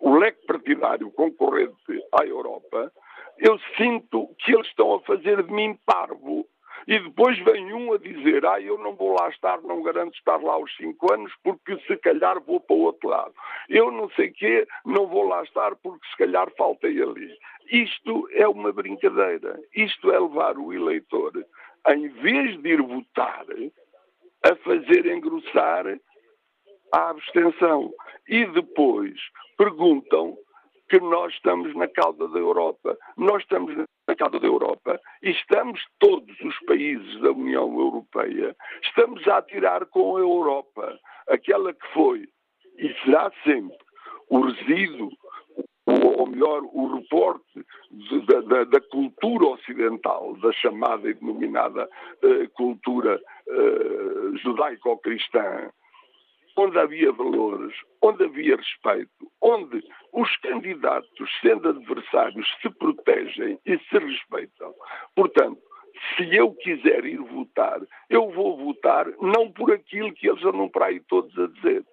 [0.00, 2.92] o leque partidário concorrente à Europa,
[3.38, 6.46] eu sinto que eles estão a fazer de mim parvo.
[6.86, 10.40] E depois vem um a dizer, ah, eu não vou lá estar, não garanto estar
[10.40, 13.34] lá aos cinco anos, porque se calhar vou para o outro lado.
[13.68, 17.36] Eu não sei quê, não vou lá estar porque se calhar faltei ali.
[17.70, 19.58] Isto é uma brincadeira.
[19.74, 21.32] Isto é levar o eleitor,
[21.88, 23.46] em vez de ir votar,
[24.44, 25.86] a fazer engrossar
[26.92, 27.92] a abstenção.
[28.28, 29.14] E depois
[29.56, 30.36] perguntam
[30.88, 32.96] que nós estamos na cauda da Europa.
[33.16, 33.74] Nós estamos
[34.06, 39.84] na cauda da Europa e estamos todos os países da União Europeia, estamos a atirar
[39.86, 40.98] com a Europa,
[41.28, 42.28] aquela que foi
[42.78, 43.76] e será sempre
[44.28, 45.10] o resíduo,
[45.86, 47.64] ou melhor, o reporte
[48.26, 51.88] da, da, da cultura ocidental, da chamada e denominada
[52.22, 55.70] uh, cultura uh, judaico-cristã,
[56.56, 59.82] onde havia valores, onde havia respeito, onde
[60.12, 64.74] os candidatos, sendo adversários, se protegem e se respeitam.
[65.14, 65.60] Portanto,
[66.16, 67.80] se eu quiser ir votar,
[68.10, 71.84] eu vou votar não por aquilo que eles andam para aí todos a dizer,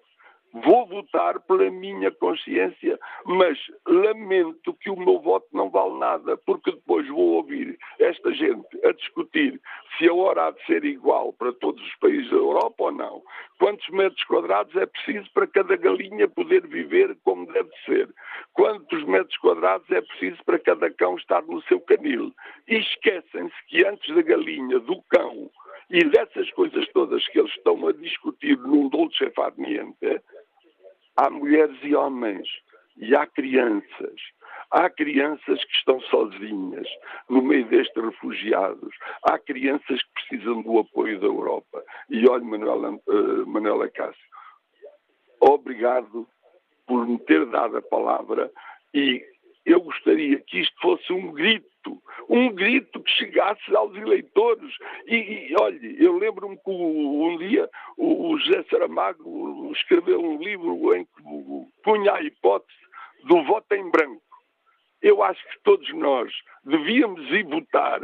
[0.62, 6.70] Vou votar pela minha consciência, mas lamento que o meu voto não vale nada, porque
[6.70, 9.60] depois vou ouvir esta gente a discutir
[9.98, 13.22] se a hora há de ser igual para todos os países da Europa ou não.
[13.58, 18.08] Quantos metros quadrados é preciso para cada galinha poder viver como deve ser?
[18.52, 22.32] Quantos metros quadrados é preciso para cada cão estar no seu canil?
[22.68, 25.50] E esquecem-se que antes da galinha, do cão,
[25.90, 30.22] e dessas coisas todas que eles estão a discutir num dolce far niente,
[31.16, 32.48] há mulheres e homens
[32.96, 34.20] e há crianças.
[34.70, 36.88] Há crianças que estão sozinhas
[37.28, 38.94] no meio destes refugiados.
[39.22, 41.84] Há crianças que precisam do apoio da Europa.
[42.10, 44.28] E olha, Manuela, uh, Manuela Cássio,
[45.40, 46.26] obrigado
[46.86, 48.50] por me ter dado a palavra
[48.92, 49.24] e
[49.64, 51.66] eu gostaria que isto fosse um grito,
[52.28, 54.74] um grito que chegasse aos eleitores.
[55.06, 61.04] E, e olhe, eu lembro-me que um dia o José Saramago escreveu um livro em
[61.04, 61.22] que
[61.82, 62.78] punha a hipótese
[63.24, 64.22] do voto em branco.
[65.02, 66.32] Eu acho que todos nós
[66.64, 68.00] devíamos ir votar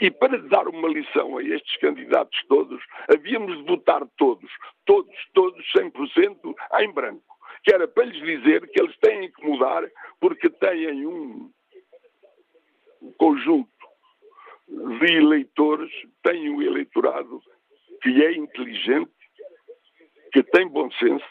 [0.00, 4.50] e para dar uma lição a estes candidatos todos, havíamos de votar todos,
[4.84, 7.34] todos, todos, 100% em branco
[7.64, 9.82] que era para lhes dizer que eles têm que mudar
[10.20, 11.50] porque têm um
[13.12, 13.70] conjunto
[14.68, 15.92] de eleitores,
[16.22, 17.40] têm um eleitorado
[18.02, 19.12] que é inteligente,
[20.32, 21.24] que tem bom senso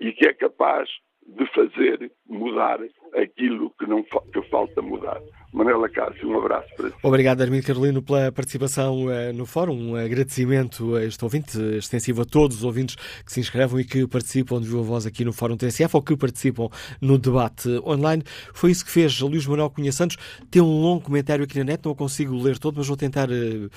[0.00, 0.88] e que é capaz
[1.28, 2.78] de fazer mudar
[3.14, 5.20] aquilo que, não, que falta mudar.
[5.52, 6.94] Manela Cássio, um abraço para si.
[7.02, 9.92] Obrigado, Armindo Carolino, pela participação uh, no fórum.
[9.92, 14.06] Um agradecimento a este ouvinte, extensivo a todos os ouvintes que se inscrevam e que
[14.06, 16.68] participam de viva voz aqui no Fórum TSF ou que participam
[17.00, 18.22] no debate online.
[18.52, 20.18] Foi isso que fez Luís Manuel Cunha Santos.
[20.50, 23.32] Tem um longo comentário aqui na net, não consigo ler todo, mas vou tentar uh,
[23.32, 23.70] uh,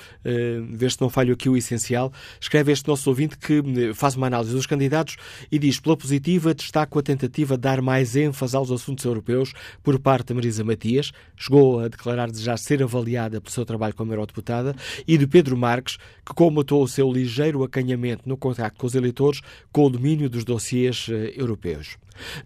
[0.70, 2.12] ver se não falho aqui o essencial.
[2.38, 5.16] Escreve este nosso ouvinte que faz uma análise dos candidatos
[5.50, 9.98] e diz: pela positiva, destaco a tentativa de dar mais ênfase aos assuntos europeus por
[9.98, 11.12] parte de Marisa Matias.
[11.36, 14.74] Chegou a declarar desejar ser avaliada pelo seu trabalho como eurodeputada,
[15.06, 19.40] e de Pedro Marques, que comatou o seu ligeiro acanhamento no contacto com os eleitores
[19.70, 21.96] com o domínio dos dossiês eh, europeus.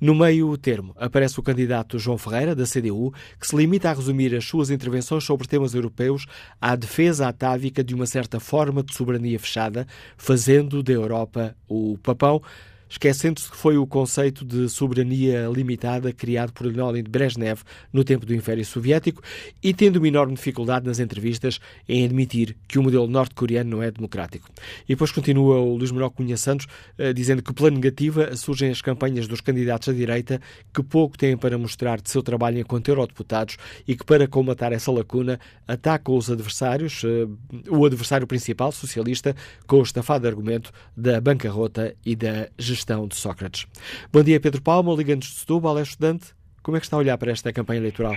[0.00, 4.34] No meio termo, aparece o candidato João Ferreira, da CDU, que se limita a resumir
[4.34, 6.26] as suas intervenções sobre temas europeus
[6.60, 9.86] à defesa atávica de uma certa forma de soberania fechada,
[10.16, 12.42] fazendo da Europa o papão
[12.88, 17.62] esquecendo-se que foi o conceito de soberania limitada criado por Leonid Brezhnev
[17.92, 19.22] no tempo do Império Soviético
[19.62, 21.58] e tendo uma enorme dificuldade nas entrevistas
[21.88, 24.48] em admitir que o modelo norte-coreano não é democrático.
[24.84, 26.66] E depois continua o Luís Manuel Cunha Santos
[26.96, 30.40] eh, dizendo que pela negativa surgem as campanhas dos candidatos à direita
[30.72, 33.56] que pouco têm para mostrar de seu trabalho enquanto eurodeputados
[33.86, 37.26] e que para combatar essa lacuna atacam os adversários, eh,
[37.68, 39.34] o adversário principal, socialista,
[39.66, 43.66] com o estafado argumento da bancarrota e da gestão gestão de Sócrates.
[44.12, 46.34] Bom dia, Pedro Palma, Liga-nos de Setúbal, é estudante.
[46.62, 48.14] Como é que está a olhar para esta campanha eleitoral?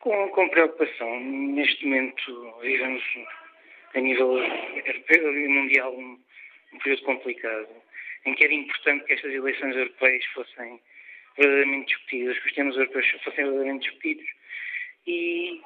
[0.00, 1.20] Com, com preocupação.
[1.20, 3.02] Neste momento vivemos
[3.94, 6.18] a nível europeu e mundial um,
[6.72, 7.68] um período complicado,
[8.26, 10.80] em que era importante que estas eleições europeias fossem
[11.36, 14.26] verdadeiramente discutidas, que os temas europeus fossem verdadeiramente discutidos
[15.06, 15.60] e,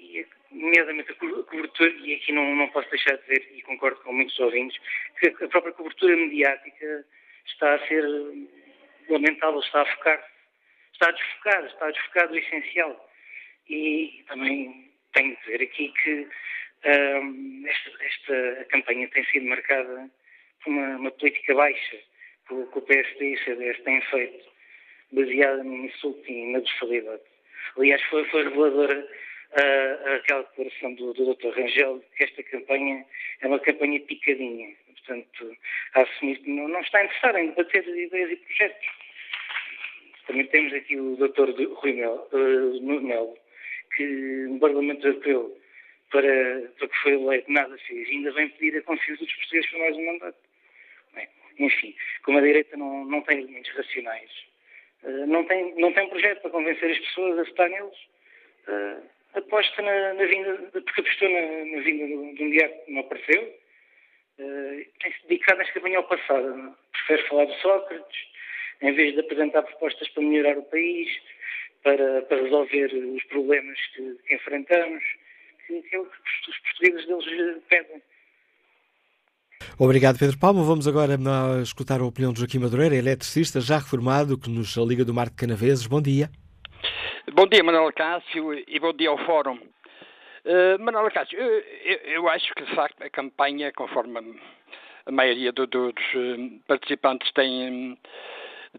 [0.00, 4.12] e nomeadamente a cobertura, e aqui não, não posso deixar de dizer, e concordo com
[4.12, 4.80] muitos ouvintes,
[5.18, 7.06] que a própria cobertura mediática
[7.46, 8.04] está a ser
[9.08, 10.30] lamentável, está a focar
[11.00, 13.10] está a desfocar, está a desfocar do essencial.
[13.68, 16.28] E também tenho de dizer aqui que
[16.84, 20.10] um, esta, esta, campanha tem sido marcada
[20.62, 21.96] por uma, uma política baixa
[22.46, 24.44] que o, que o PSD e o CDS têm feito,
[25.12, 27.22] baseada no insulto e na brutalidade.
[27.78, 29.08] Aliás, foi, foi reveladora
[29.52, 31.50] uh, aquela declaração do, do Dr.
[31.50, 33.04] Rangel que esta campanha
[33.40, 34.74] é uma campanha picadinha.
[34.86, 35.56] Portanto,
[35.94, 38.86] a assumir que não, não está interessado em debater ideias e projetos.
[40.26, 41.50] Também temos aqui o Dr.
[41.74, 43.36] Rui uh, Melo,
[43.96, 45.58] que no Parlamento Europeu,
[46.10, 48.08] para, para que foi eleito, nada fez.
[48.08, 50.38] Ainda vem pedir a confiança dos portugueses por mais um mandato.
[51.14, 51.28] Bem,
[51.58, 54.30] enfim, como a direita não, não tem elementos racionais,
[55.02, 57.98] uh, não, tem, não tem projeto para convencer as pessoas a votar neles,
[58.68, 59.02] uh,
[59.34, 63.42] aposta na, na, vinda, porque apostou na, na vinda de um diário que não apareceu,
[64.38, 66.76] uh, tem-se dedicado nesta campanha ao passado.
[66.92, 68.18] Prefere falar de Sócrates,
[68.82, 71.08] em vez de apresentar propostas para melhorar o país,
[71.82, 75.02] para, para resolver os problemas que, que enfrentamos,
[75.66, 78.02] que, que é o que os portugueses deles pedem.
[79.78, 80.62] Obrigado, Pedro Palma.
[80.62, 81.18] Vamos agora
[81.62, 85.36] escutar a opinião de Joaquim Madureira, eletricista já reformado, que nos liga do Mar de
[85.36, 85.86] Canaveses.
[85.86, 86.30] Bom dia.
[87.28, 89.58] Bom dia, Manuel Cássio, e bom dia ao Fórum.
[90.44, 94.40] Uh, Manuel Cássio, eu, eu, eu, acho que, de facto, a campanha, conforme
[95.04, 97.98] a maioria do, dos eh, participantes têm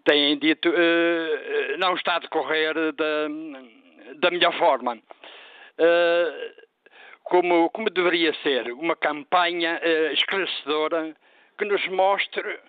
[0.06, 3.28] têm dito, uh, não está a decorrer da,
[4.16, 4.96] da melhor forma.
[4.96, 6.66] Uh,
[7.24, 11.16] como, como deveria ser, uma campanha uh, esclarecedora
[11.60, 12.60] que nos mostre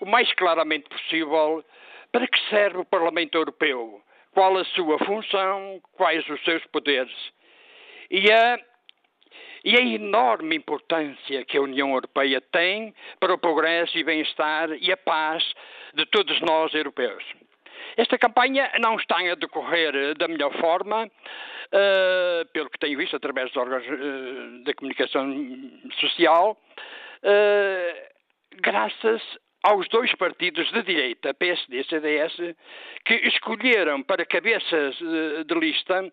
[0.00, 1.64] o mais claramente possível
[2.10, 4.02] para que serve o Parlamento Europeu,
[4.32, 7.12] qual a sua função, quais os seus poderes.
[8.10, 8.58] E a
[9.64, 14.90] e a enorme importância que a União Europeia tem para o progresso e bem-estar e
[14.90, 15.44] a paz
[15.94, 17.22] de todos nós europeus.
[17.96, 23.48] Esta campanha não está a decorrer da melhor forma, uh, pelo que tenho visto através
[23.48, 25.30] dos órgãos uh, da comunicação
[26.00, 26.56] social,
[27.22, 28.10] uh,
[28.62, 29.22] graças
[29.62, 32.56] aos dois partidos de direita, PSD e CDS,
[33.04, 36.10] que escolheram para cabeças de lista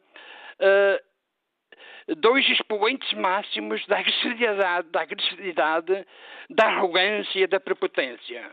[2.16, 6.08] dois expoentes máximos da agressividade, da agressividade,
[6.50, 8.50] da arrogância e da prepotência,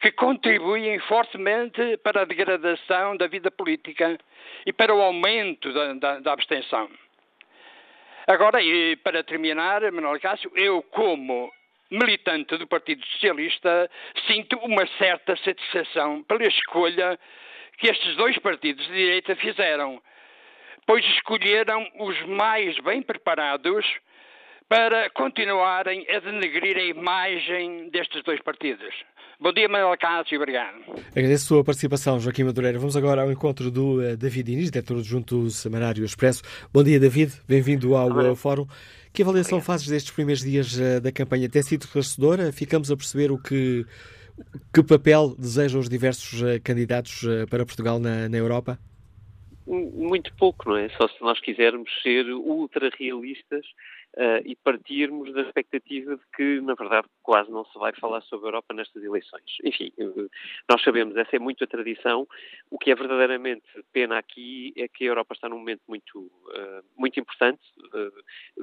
[0.00, 4.18] que contribuem fortemente para a degradação da vida política
[4.66, 6.90] e para o aumento da, da, da abstenção.
[8.26, 11.52] Agora, e para terminar, Manuel Cássio, eu como
[11.92, 13.88] militante do Partido Socialista
[14.26, 17.18] sinto uma certa satisfação pela escolha
[17.78, 20.00] que estes dois partidos de direita fizeram
[20.86, 23.84] pois escolheram os mais bem preparados
[24.68, 28.94] para continuarem a denegrir a imagem destes dois partidos.
[29.38, 30.76] Bom dia, Manuel Cássio, obrigado.
[31.10, 32.78] Agradeço a sua participação, Joaquim Madureira.
[32.78, 36.42] Vamos agora ao encontro do uh, David Inês, diretor adjunto do Semanário Expresso.
[36.72, 37.32] Bom dia, David.
[37.48, 38.66] Bem-vindo ao uh, Fórum.
[39.12, 39.66] Que avaliação obrigado.
[39.66, 41.48] fazes destes primeiros dias uh, da campanha?
[41.48, 42.52] Tem sido esclarecedora?
[42.52, 43.84] Ficamos a perceber o que,
[44.72, 48.78] que papel desejam os diversos candidatos para Portugal na, na Europa?
[49.66, 50.88] muito pouco, não é?
[50.90, 53.64] Só se nós quisermos ser ultra realistas
[54.16, 58.46] uh, e partirmos da expectativa de que, na verdade, quase não se vai falar sobre
[58.46, 59.58] a Europa nestas eleições.
[59.64, 60.30] Enfim, uh,
[60.68, 62.26] nós sabemos, essa é muito a tradição.
[62.70, 66.84] O que é verdadeiramente pena aqui é que a Europa está num momento muito, uh,
[66.96, 67.62] muito importante.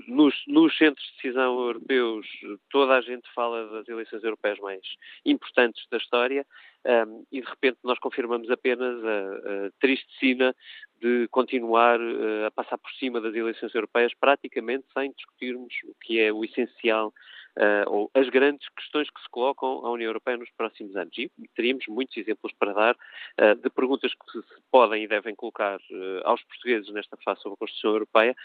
[0.07, 2.27] Nos, nos, centros de decisão europeus,
[2.69, 4.81] toda a gente fala das eleições europeias mais
[5.25, 6.45] importantes da história.
[6.85, 10.55] Um, e de repente nós confirmamos apenas a, a triste sina
[11.01, 16.21] de continuar uh, a passar por cima das eleições europeias praticamente sem discutirmos o que
[16.21, 17.09] é o essencial
[17.57, 21.17] uh, ou as grandes questões que se colocam à União Europeia nos próximos anos.
[21.17, 25.79] E teríamos muitos exemplos para dar uh, de perguntas que se podem e devem colocar
[26.23, 28.35] aos portugueses nesta fase sobre a Constituição Europeia,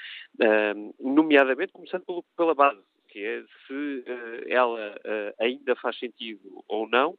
[1.01, 4.05] nomeadamente começando pelo, pela base, que é se
[4.49, 4.95] ela
[5.39, 7.17] ainda faz sentido ou não,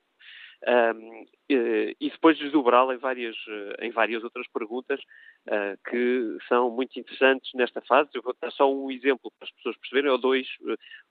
[0.67, 3.35] um, e depois desdobrá-la em várias,
[3.79, 4.99] em várias outras perguntas
[5.47, 8.09] uh, que são muito interessantes nesta fase.
[8.13, 10.47] Eu vou dar só um exemplo para as pessoas perceberem, ou dois.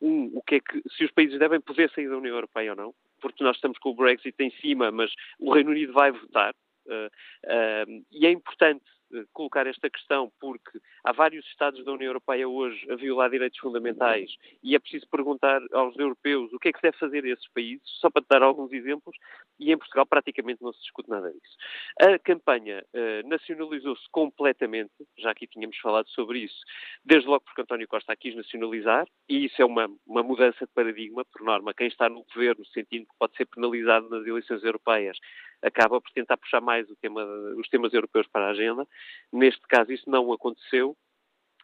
[0.03, 2.77] Um, o que é que, se os países devem poder sair da União Europeia ou
[2.77, 6.53] não, porque nós estamos com o Brexit em cima, mas o Reino Unido vai votar.
[6.87, 7.07] Uh,
[7.47, 8.85] uh, e é importante
[9.33, 14.31] colocar esta questão porque há vários Estados da União Europeia hoje a violar direitos fundamentais
[14.63, 17.49] e é preciso perguntar aos europeus o que é que se deve fazer a esses
[17.53, 19.17] países, só para dar alguns exemplos,
[19.59, 21.57] e em Portugal praticamente não se discute nada disso.
[22.01, 26.61] A campanha uh, nacionalizou-se completamente, já aqui tínhamos falado sobre isso,
[27.05, 31.25] desde logo porque António Costa quis nacionalizar, e isso é uma, uma mudança de paradigma,
[31.25, 35.19] por norma, quem está no governo, sentindo que pode ser penalizado nas eleições europeias,
[35.63, 37.25] acaba por tentar puxar mais tema,
[37.57, 38.87] os temas europeus para a agenda.
[39.33, 40.97] Neste caso, isso não aconteceu.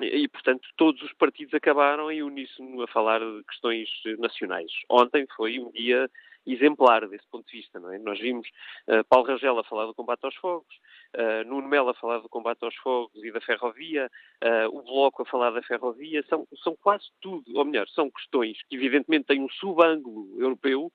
[0.01, 3.89] E, portanto, todos os partidos acabaram em uníssono a falar de questões
[4.19, 4.73] nacionais.
[4.89, 6.09] Ontem foi um dia
[6.47, 7.79] exemplar desse ponto de vista.
[7.79, 7.99] Não é?
[7.99, 8.47] Nós vimos
[8.89, 10.75] uh, Paulo Rangel a falar do combate aos fogos,
[11.17, 14.11] uh, Nuno Melo a falar do combate aos fogos e da ferrovia,
[14.43, 18.57] uh, o Bloco a falar da ferrovia, são, são quase tudo, ou melhor, são questões
[18.69, 20.91] que evidentemente têm um subângulo europeu,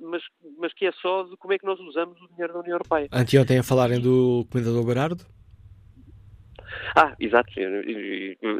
[0.00, 0.22] mas,
[0.56, 3.08] mas que é só de como é que nós usamos o dinheiro da União Europeia.
[3.12, 5.24] Anteontem a falarem do Comendador Berardo?
[6.96, 7.50] Ah, exato.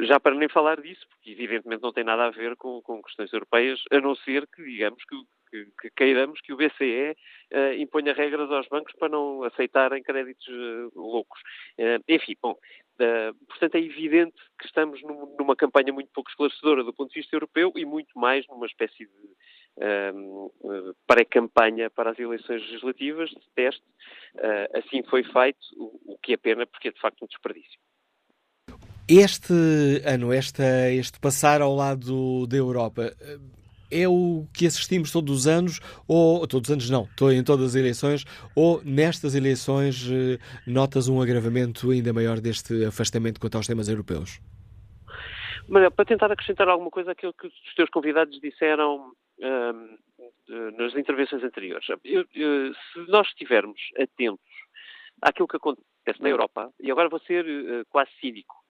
[0.03, 3.33] Já para nem falar disso, porque evidentemente não tem nada a ver com, com questões
[3.33, 5.17] europeias, a não ser que, digamos, que,
[5.51, 7.17] que, que queiramos que o BCE
[7.53, 11.41] uh, imponha regras aos bancos para não aceitarem créditos uh, loucos.
[11.79, 12.57] Uh, enfim, bom,
[13.49, 17.35] portanto é evidente que estamos num, numa campanha muito pouco esclarecedora do ponto de vista
[17.35, 19.35] europeu e muito mais numa espécie de
[21.05, 23.83] pré-campanha para as eleições legislativas, de teste.
[24.73, 27.81] assim foi feito, o, o que é pena porque é de facto um desperdício.
[29.09, 29.53] Este
[30.07, 33.13] ano, este passar ao lado da Europa,
[33.91, 35.79] é o que assistimos todos os anos,
[36.09, 38.25] ou todos os anos não, estou em todas as eleições,
[38.57, 44.41] ou nestas eleições eh, notas um agravamento ainda maior deste afastamento quanto aos temas europeus?
[45.69, 49.99] Para tentar acrescentar alguma coisa àquilo que os teus convidados disseram hum,
[50.79, 51.87] nas intervenções anteriores.
[52.05, 54.45] Eu, eu, se nós estivermos atentos
[55.23, 58.64] àquilo que acontece na Europa, e agora vou ser uh, quase cínico,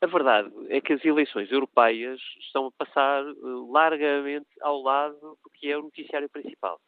[0.00, 5.50] a verdade é que as eleições europeias estão a passar uh, largamente ao lado do
[5.54, 6.80] que é o noticiário principal.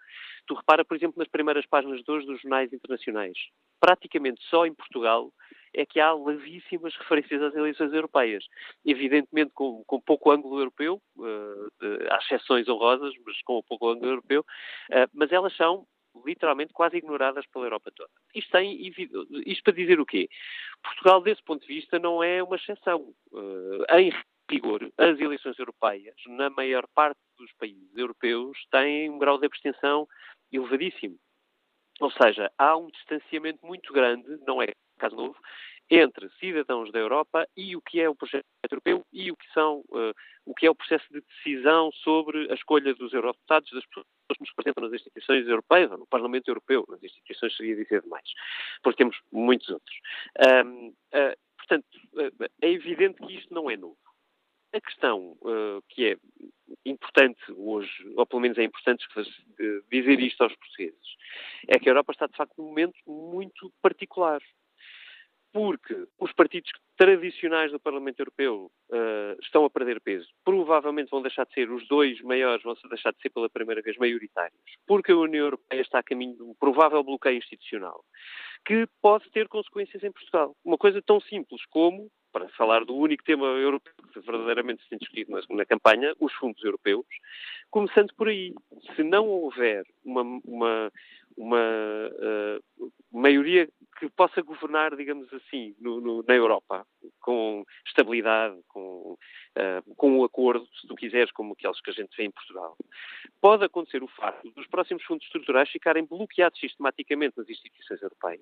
[0.46, 3.36] Tu repara, por exemplo, nas primeiras páginas de hoje dos jornais internacionais.
[3.80, 5.32] Praticamente só em Portugal
[5.74, 8.44] é que há levíssimas referências às eleições europeias.
[8.84, 11.68] Evidentemente com, com pouco ângulo europeu, uh, uh,
[12.10, 15.86] há exceções honrosas, mas com pouco ângulo europeu, uh, mas elas são
[16.24, 18.10] literalmente quase ignoradas pela Europa toda.
[18.34, 18.80] Isto, tem,
[19.46, 20.28] isto para dizer o quê?
[20.82, 23.14] Portugal, desse ponto de vista, não é uma exceção.
[23.32, 24.12] Uh, em
[24.50, 30.08] rigor, as eleições europeias, na maior parte dos países europeus, têm um grau de abstenção
[30.52, 31.16] elevadíssimo.
[32.00, 35.36] Ou seja, há um distanciamento muito grande, não é caso novo,
[35.90, 39.80] entre cidadãos da Europa e o que é o projeto europeu e o que, são,
[39.88, 40.14] uh,
[40.46, 44.06] o que é o processo de decisão sobre a escolha dos eurodeputados, das pessoas
[44.36, 48.28] que nos representam nas instituições europeias, ou no Parlamento Europeu, nas instituições seria dizer demais,
[48.82, 49.96] porque temos muitos outros.
[50.64, 53.98] Um, uh, portanto, uh, é evidente que isto não é novo.
[54.72, 55.36] A questão
[55.88, 56.16] que é
[56.84, 59.04] importante hoje, ou pelo menos é importante
[59.90, 61.16] dizer isto aos portugueses,
[61.66, 64.40] é que a Europa está de facto num momento muito particular
[65.52, 70.28] porque os partidos tradicionais do Parlamento Europeu uh, estão a perder peso.
[70.44, 73.96] Provavelmente vão deixar de ser os dois maiores, vão deixar de ser pela primeira vez
[73.96, 78.04] maioritários, porque a União Europeia está a caminho de um provável bloqueio institucional,
[78.64, 80.54] que pode ter consequências em Portugal.
[80.64, 84.98] Uma coisa tão simples como, para falar do único tema europeu que verdadeiramente se tem
[84.98, 87.06] discutido na, campanha, os fundos europeus,
[87.70, 88.54] começando por aí.
[88.94, 90.92] Se não houver uma, uma
[91.40, 93.66] uma uh, maioria
[93.98, 96.86] que possa governar, digamos assim, no, no, na Europa,
[97.20, 99.16] com estabilidade, com,
[99.56, 102.76] uh, com um acordo, se tu quiseres, como aqueles que a gente vê em Portugal.
[103.40, 108.40] Pode acontecer o facto dos próximos fundos estruturais ficarem bloqueados sistematicamente nas instituições europeias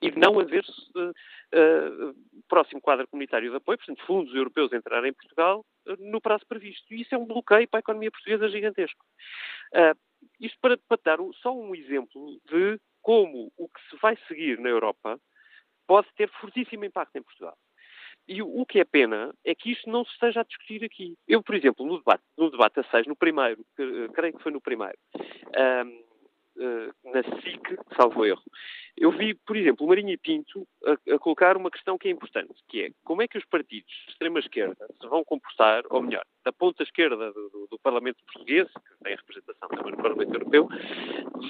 [0.00, 0.64] e não haver
[0.96, 2.14] uh, uh,
[2.48, 6.92] próximo quadro comunitário de apoio, portanto, fundos europeus entrarem em Portugal uh, no prazo previsto.
[6.92, 9.04] E isso é um bloqueio para a economia portuguesa gigantesco.
[10.40, 14.68] Isto para, para dar só um exemplo de como o que se vai seguir na
[14.68, 15.18] Europa
[15.86, 17.56] pode ter fortíssimo impacto em Portugal.
[18.28, 21.16] E o, que é pena é que isto não se esteja a discutir aqui.
[21.26, 24.60] Eu, por exemplo, no debate, no debate a 6, no primeiro, creio que foi no
[24.60, 24.96] primeiro,
[25.84, 26.11] um,
[27.04, 28.42] na SIC, salvo erro,
[28.96, 32.52] eu vi, por exemplo, o Marinho Pinto a, a, colocar uma questão que é importante,
[32.68, 36.52] que é como é que os partidos de extrema-esquerda se vão comportar, ou melhor, da
[36.52, 40.68] ponta esquerda do, do, do, Parlamento português, que tem representação também no Parlamento Europeu,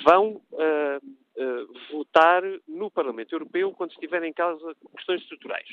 [0.04, 0.98] vão uh,
[1.36, 5.68] uh, votar no Parlamento Europeu quando estiverem em causa questões estruturais.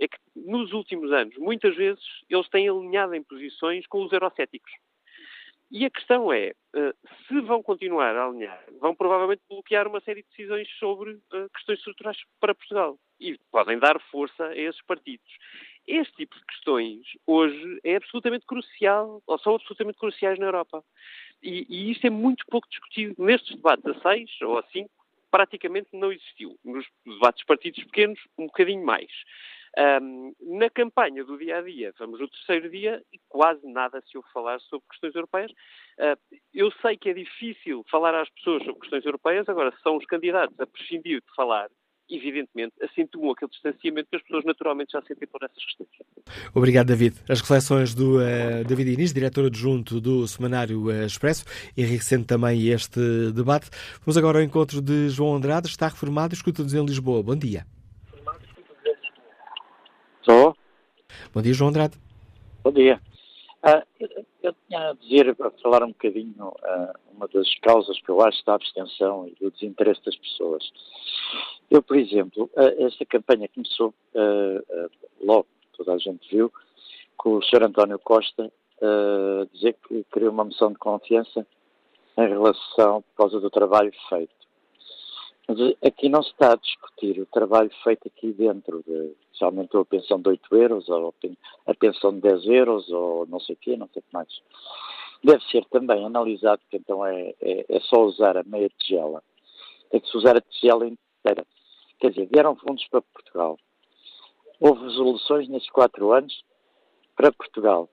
[0.00, 4.70] É que nos últimos anos, muitas vezes, eles têm alinhado em posições com os eurocéticos.
[5.70, 6.54] E a questão é,
[7.26, 11.78] se vão continuar a alinhar, vão provavelmente bloquear uma série de decisões sobre uh, questões
[11.78, 12.98] estruturais para Portugal.
[13.20, 15.28] E podem dar força a esses partidos.
[15.86, 20.82] Este tipo de questões, hoje, é absolutamente crucial, ou são absolutamente cruciais na Europa.
[21.42, 23.14] E, e isto é muito pouco discutido.
[23.18, 24.90] Nestes debates a seis ou a cinco,
[25.30, 26.58] praticamente não existiu.
[26.64, 29.10] Nos debates partidos pequenos, um bocadinho mais.
[29.78, 34.16] Um, na campanha do dia a dia, vamos no terceiro dia e quase nada se
[34.16, 35.52] ouve falar sobre questões europeias.
[35.52, 40.04] Uh, eu sei que é difícil falar às pessoas sobre questões europeias, agora, são os
[40.06, 41.68] candidatos a prescindir de falar,
[42.10, 45.90] evidentemente, acentuam aquele distanciamento que as pessoas naturalmente já sentem por essas questões.
[46.52, 47.14] Obrigado, David.
[47.28, 51.44] As reflexões do uh, David Inês, diretor adjunto do Semanário uh, Expresso,
[51.76, 53.70] enriquecendo também este debate.
[54.04, 57.22] Vamos agora ao encontro de João Andrade, está reformado e escuta-nos em Lisboa.
[57.22, 57.64] Bom dia.
[60.28, 60.54] Estou.
[61.32, 61.96] Bom dia, João Andrade.
[62.62, 63.00] Bom dia.
[63.64, 68.10] Uh, eu, eu, tinha a dizer, para falar um bocadinho, uh, uma das causas que
[68.10, 70.70] eu acho da abstenção e do desinteresse das pessoas.
[71.70, 73.94] Eu, por exemplo, uh, esta campanha começou
[75.24, 76.52] logo, toda a gente viu,
[77.16, 77.62] com o Sr.
[77.62, 78.52] António Costa
[79.54, 81.46] dizer que queria uma moção de confiança
[82.18, 84.37] em relação, por causa do trabalho feito.
[85.48, 89.80] Mas aqui não se está a discutir o trabalho feito aqui dentro de se aumentou
[89.80, 91.14] a pensão de 8 euros, ou
[91.66, 94.28] a pensão de 10 euros, ou não sei o quê, não sei o que mais.
[95.24, 99.22] Deve ser também analisado, que então é, é, é só usar a meia tigela.
[99.90, 101.46] Tem que se usar a tigela inteira.
[101.98, 103.58] Quer dizer, vieram fundos para Portugal.
[104.60, 106.44] Houve resoluções nesses quatro anos
[107.16, 107.88] para Portugal.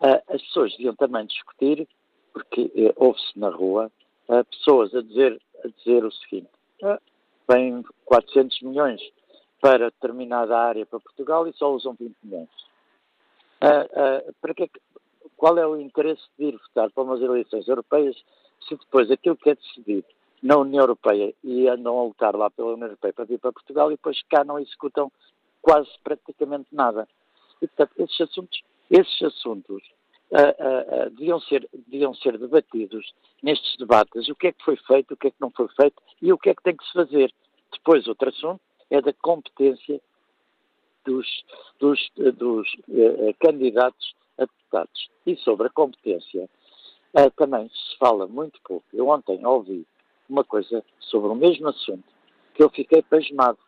[0.00, 1.88] Ah, as pessoas deviam também discutir,
[2.32, 3.90] porque eh, houve-se na rua,
[4.28, 6.50] ah, pessoas a dizer, a dizer o seguinte,
[6.82, 7.00] ah,
[7.48, 9.00] vem 400 milhões
[9.60, 12.48] para determinada área para Portugal e só usam 20 milhões.
[13.62, 14.70] Uh, uh, para que,
[15.36, 18.16] qual é o interesse de ir votar para umas eleições europeias
[18.68, 20.06] se depois aquilo que é decidido
[20.42, 23.90] na União Europeia e andam a lutar lá pela União Europeia para vir para Portugal
[23.90, 25.10] e depois cá não executam
[25.62, 27.08] quase praticamente nada.
[27.62, 29.82] E, portanto, esses assuntos, esses assuntos
[30.32, 34.28] uh, deviam, ser, deviam ser debatidos nestes debates.
[34.28, 36.38] O que é que foi feito, o que é que não foi feito e o
[36.38, 37.32] que é que tem que se fazer.
[37.72, 40.00] Depois, outro assunto, é da competência
[41.04, 41.26] dos,
[41.78, 45.10] dos, dos uh, candidatos a deputados.
[45.26, 46.48] E sobre a competência,
[47.14, 48.84] uh, também se fala muito pouco.
[48.92, 49.86] Eu ontem ouvi
[50.28, 52.04] uma coisa sobre o mesmo assunto
[52.54, 53.58] que eu fiquei pasmado,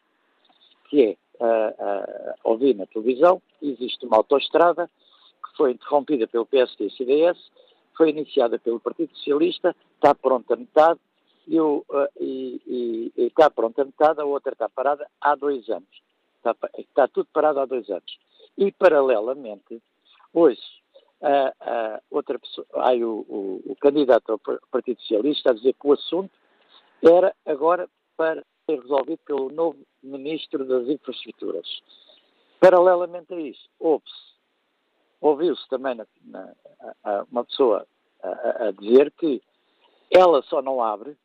[0.89, 4.90] que é, uh, ouvi na televisão, existe uma autoestrada
[5.39, 7.39] que foi interrompida pelo PSD e CDS,
[7.97, 11.01] foi iniciada pelo Partido Socialista, está pronta a metade,
[11.48, 11.82] e, uh,
[12.20, 15.89] e, e, e está pronta metade, a outra está parada há dois anos.
[16.36, 18.19] Está, está tudo parado há dois anos.
[18.56, 19.82] E, paralelamente,
[20.32, 20.60] hoje,
[21.23, 24.39] uh, uh, outra pessoa, aí o, o, o, candidato ao
[24.70, 26.32] Partido Socialista a dizer que o assunto
[27.02, 31.66] era agora para ser resolvido pelo novo Ministro das Infraestruturas.
[32.60, 34.38] Paralelamente a isso, houve-se,
[35.20, 36.52] ouviu-se também na, na,
[37.04, 37.86] a, uma pessoa
[38.22, 39.42] a, a dizer que
[40.10, 41.16] ela só não abre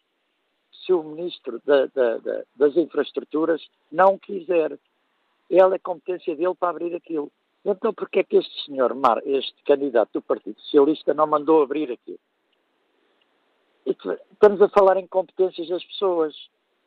[0.85, 3.61] se o Ministro da, da, da, das Infraestruturas
[3.91, 4.77] não quiser.
[5.49, 7.31] Ela é competência dele para abrir aquilo.
[7.63, 8.93] Então, porquê é que este senhor,
[9.25, 12.19] este candidato do Partido Socialista, não mandou abrir aquilo?
[13.85, 16.35] Estamos a falar em competências das pessoas.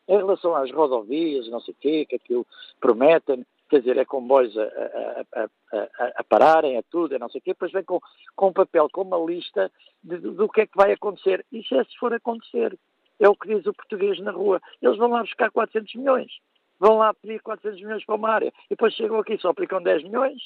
[0.08, 2.46] Em relação às rodovias, não sei o quê, que aquilo
[2.80, 7.40] prometem, quer dizer, é comboios a, a, a, a, pararem, a tudo, a não sei
[7.40, 8.00] o quê, depois vem com,
[8.34, 9.70] com um papel, com uma lista
[10.02, 11.44] de, do que é que vai acontecer.
[11.50, 12.78] Se é se for acontecer?
[13.18, 14.60] É o que diz o português na rua.
[14.80, 16.30] Eles vão lá buscar 400 milhões.
[16.78, 18.52] Vão lá pedir 400 milhões para uma área.
[18.66, 20.42] E depois chegam aqui e só aplicam 10 milhões.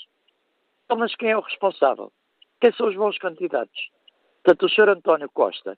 [0.84, 2.12] Então, mas quem é o responsável?
[2.60, 3.90] Quem são os bons candidatos?
[4.42, 4.88] Portanto, o Sr.
[4.90, 5.76] António Costa,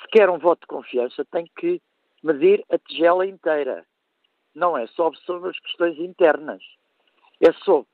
[0.00, 1.80] se quer um voto de confiança, tem que
[2.22, 3.84] medir a tigela inteira.
[4.58, 6.60] Não é só sobre as questões internas.
[7.40, 7.86] É sobre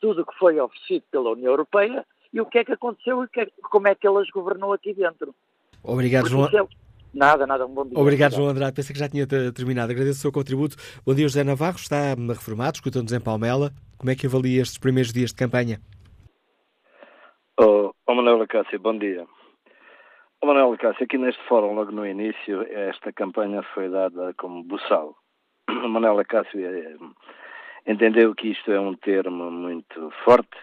[0.00, 3.40] tudo o que foi oferecido pela União Europeia e o que é que aconteceu e
[3.40, 5.34] é como é que elas governou aqui dentro.
[5.82, 6.46] Obrigado, João.
[6.46, 6.66] É
[7.12, 7.96] Nada, nada, um bom dia.
[7.96, 8.74] Obrigado, João Andrade.
[8.74, 9.92] Pensei que já tinha terminado.
[9.92, 10.74] Agradeço o seu contributo.
[11.06, 11.76] Bom dia, José Navarro.
[11.76, 13.70] Está reformado, escutando-nos em Palmela.
[13.96, 15.80] Como é que avalia estes primeiros dias de campanha?
[17.60, 19.24] Oh, oh Manuel Cássio, bom dia.
[20.42, 25.14] Oh, Manuel Cássio, aqui neste fórum, logo no início, esta campanha foi dada como buçal.
[25.84, 26.96] O Manuel Cássio eh,
[27.86, 30.56] entendeu que isto é um termo muito forte,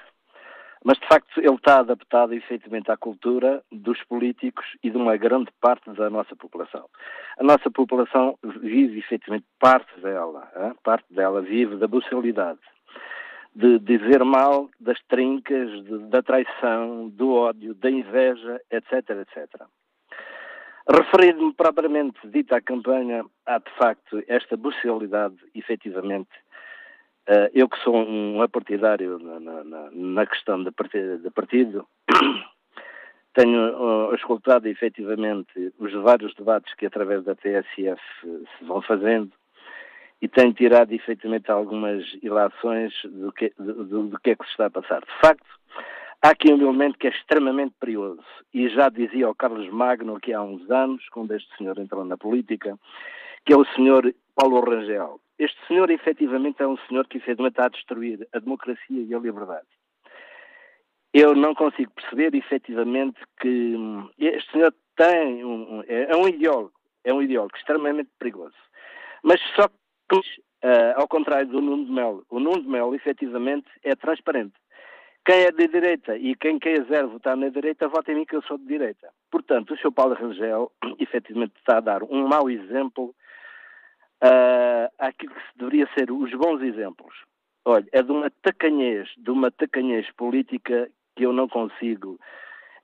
[0.84, 5.52] mas, de facto, ele está adaptado efetivamente à cultura dos políticos e de uma grande
[5.62, 6.90] parte da nossa população.
[7.38, 10.74] A nossa população vive efetivamente parte dela, hein?
[10.84, 12.60] parte dela vive da buçalidade,
[13.56, 19.62] de dizer mal das trincas, de, da traição, do ódio, da inveja, etc, etc.
[20.90, 26.30] Referindo-me propriamente dita à campanha, há de facto esta bestialidade, efetivamente.
[27.30, 31.86] Uh, eu que sou um apartidário na, na, na questão de partido,
[33.34, 39.32] tenho uh, escutado efetivamente os vários debates que através da TSF se vão fazendo
[40.22, 44.66] e tenho tirado efetivamente algumas ilações do que, do, do que é que se está
[44.66, 45.02] a passar.
[45.02, 45.48] De facto,
[46.22, 48.24] há aqui um elemento que é extremamente perigoso
[48.54, 52.18] e já dizia o Carlos Magno aqui há uns anos, quando este senhor entrou na
[52.18, 52.78] política,
[53.46, 55.20] que é o senhor Paulo Rangel.
[55.40, 59.20] Este senhor efetivamente é um senhor que efetivamente está a destruir a democracia e a
[59.20, 59.68] liberdade
[61.14, 66.74] eu não consigo perceber efetivamente que hum, este senhor tem um, é, é um ideólogo,
[67.04, 68.56] é um ideólogo extremamente perigoso.
[69.24, 73.68] Mas só que, uh, ao contrário do Nuno de Melo, o Nuno de Melo efetivamente
[73.84, 74.54] é transparente.
[75.24, 78.42] Quem é de direita e quem quiser votar na direita, vota em mim que eu
[78.42, 79.10] sou de direita.
[79.30, 79.92] Portanto, o Sr.
[79.92, 83.14] Paulo Rangel efetivamente está a dar um mau exemplo
[84.24, 87.14] uh, àquilo que deveria ser os bons exemplos.
[87.64, 92.20] Olha, é de uma tacanhez, de uma tacanhez política que eu não consigo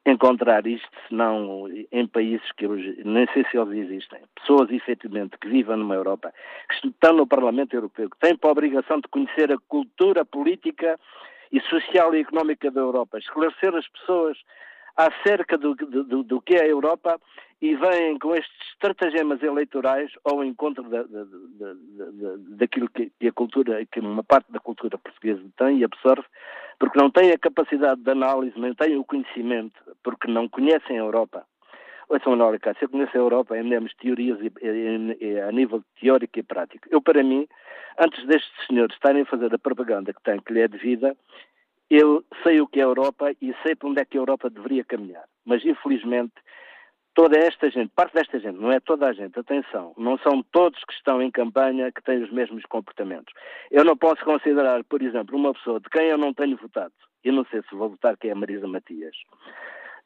[0.06, 4.22] encontrar isto senão em países que hoje nem sei se eles existem.
[4.36, 6.32] Pessoas, efetivamente, que vivem numa Europa,
[6.70, 10.98] que estão no Parlamento Europeu, que têm por obrigação de conhecer a cultura política
[11.52, 14.38] e social e económica da Europa, esclarecer as pessoas
[14.96, 17.20] acerca do, do, do que é a Europa
[17.62, 21.74] e vêm com estes estratagemas eleitorais ao encontro da, da, da,
[22.58, 26.26] daquilo que, a cultura, que uma parte da cultura portuguesa tem e absorve,
[26.80, 31.04] porque não têm a capacidade de análise, nem têm o conhecimento, porque não conhecem a
[31.04, 31.46] Europa.
[32.10, 36.40] Ouçam, Manuel se eu conheço a Europa de teorias e, e, e, a nível teórico
[36.40, 36.88] e prático.
[36.90, 37.48] Eu, para mim,
[38.00, 41.16] antes destes senhores estarem a fazer a propaganda que têm, que lhe é devida,
[41.90, 44.50] eu sei o que é a Europa e sei para onde é que a Europa
[44.50, 45.26] deveria caminhar.
[45.46, 46.34] Mas, infelizmente,
[47.14, 50.82] toda esta gente, parte desta gente, não é toda a gente, atenção, não são todos
[50.86, 53.34] que estão em campanha que têm os mesmos comportamentos.
[53.72, 56.94] Eu não posso considerar, por exemplo, uma pessoa de quem eu não tenho votado,
[57.24, 59.16] eu não sei se vou votar, que é a Marisa Matias,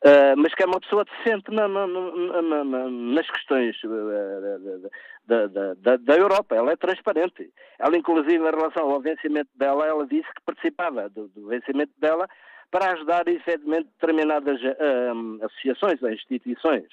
[0.03, 4.90] Uh, mas que é uma pessoa decente na, na, na, nas questões uh,
[5.28, 6.56] da, da, da, da, Europa.
[6.56, 7.53] Ela é transparente.
[7.78, 12.28] Ela, inclusive, em relação ao vencimento dela, ela disse que participava do, do vencimento dela
[12.72, 16.88] para ajudar, efetivamente, determinadas uh, associações ou instituições.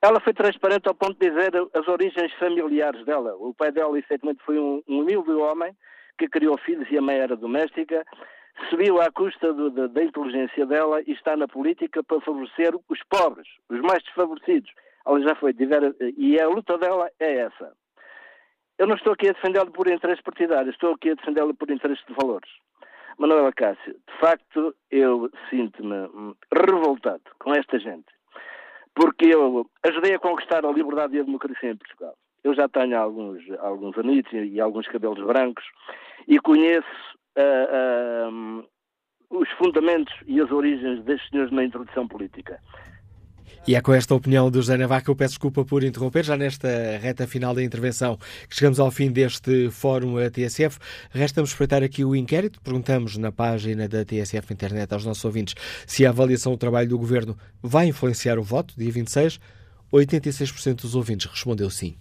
[0.00, 3.34] Ela foi transparente ao ponto de dizer as origens familiares dela.
[3.36, 5.76] O pai dela, efetivamente, foi um, um humilde homem
[6.18, 8.04] que criou filhos e a mãe era doméstica
[8.70, 13.02] subiu à custa do, da, da inteligência dela e está na política para favorecer os
[13.08, 14.70] pobres, os mais desfavorecidos.
[15.06, 15.54] Ela já foi,
[16.16, 17.72] e a luta dela é essa.
[18.78, 22.04] Eu não estou aqui a defendê-lo por interesses partidários, estou aqui a defendê-lo por interesses
[22.06, 22.50] de valores.
[23.18, 28.06] Manuela Cássio, de facto, eu sinto-me hum, revoltado com esta gente,
[28.94, 32.16] porque eu ajudei a conquistar a liberdade e a democracia em Portugal.
[32.42, 35.64] Eu já tenho alguns, alguns anitos e alguns cabelos brancos
[36.26, 38.64] e conheço uh,
[39.30, 42.60] os fundamentos e as origens destes senhores na introdução política.
[43.66, 46.36] E é com esta opinião do José Navarro que eu peço desculpa por interromper, já
[46.36, 50.78] nesta reta final da intervenção, que chegamos ao fim deste fórum TSF.
[51.10, 52.60] Resta-me espreitar aqui o inquérito.
[52.60, 55.54] Perguntamos na página da TSF Internet aos nossos ouvintes
[55.86, 59.40] se a avaliação do trabalho do governo vai influenciar o voto, dia 26.
[59.90, 61.96] 86% dos ouvintes respondeu sim.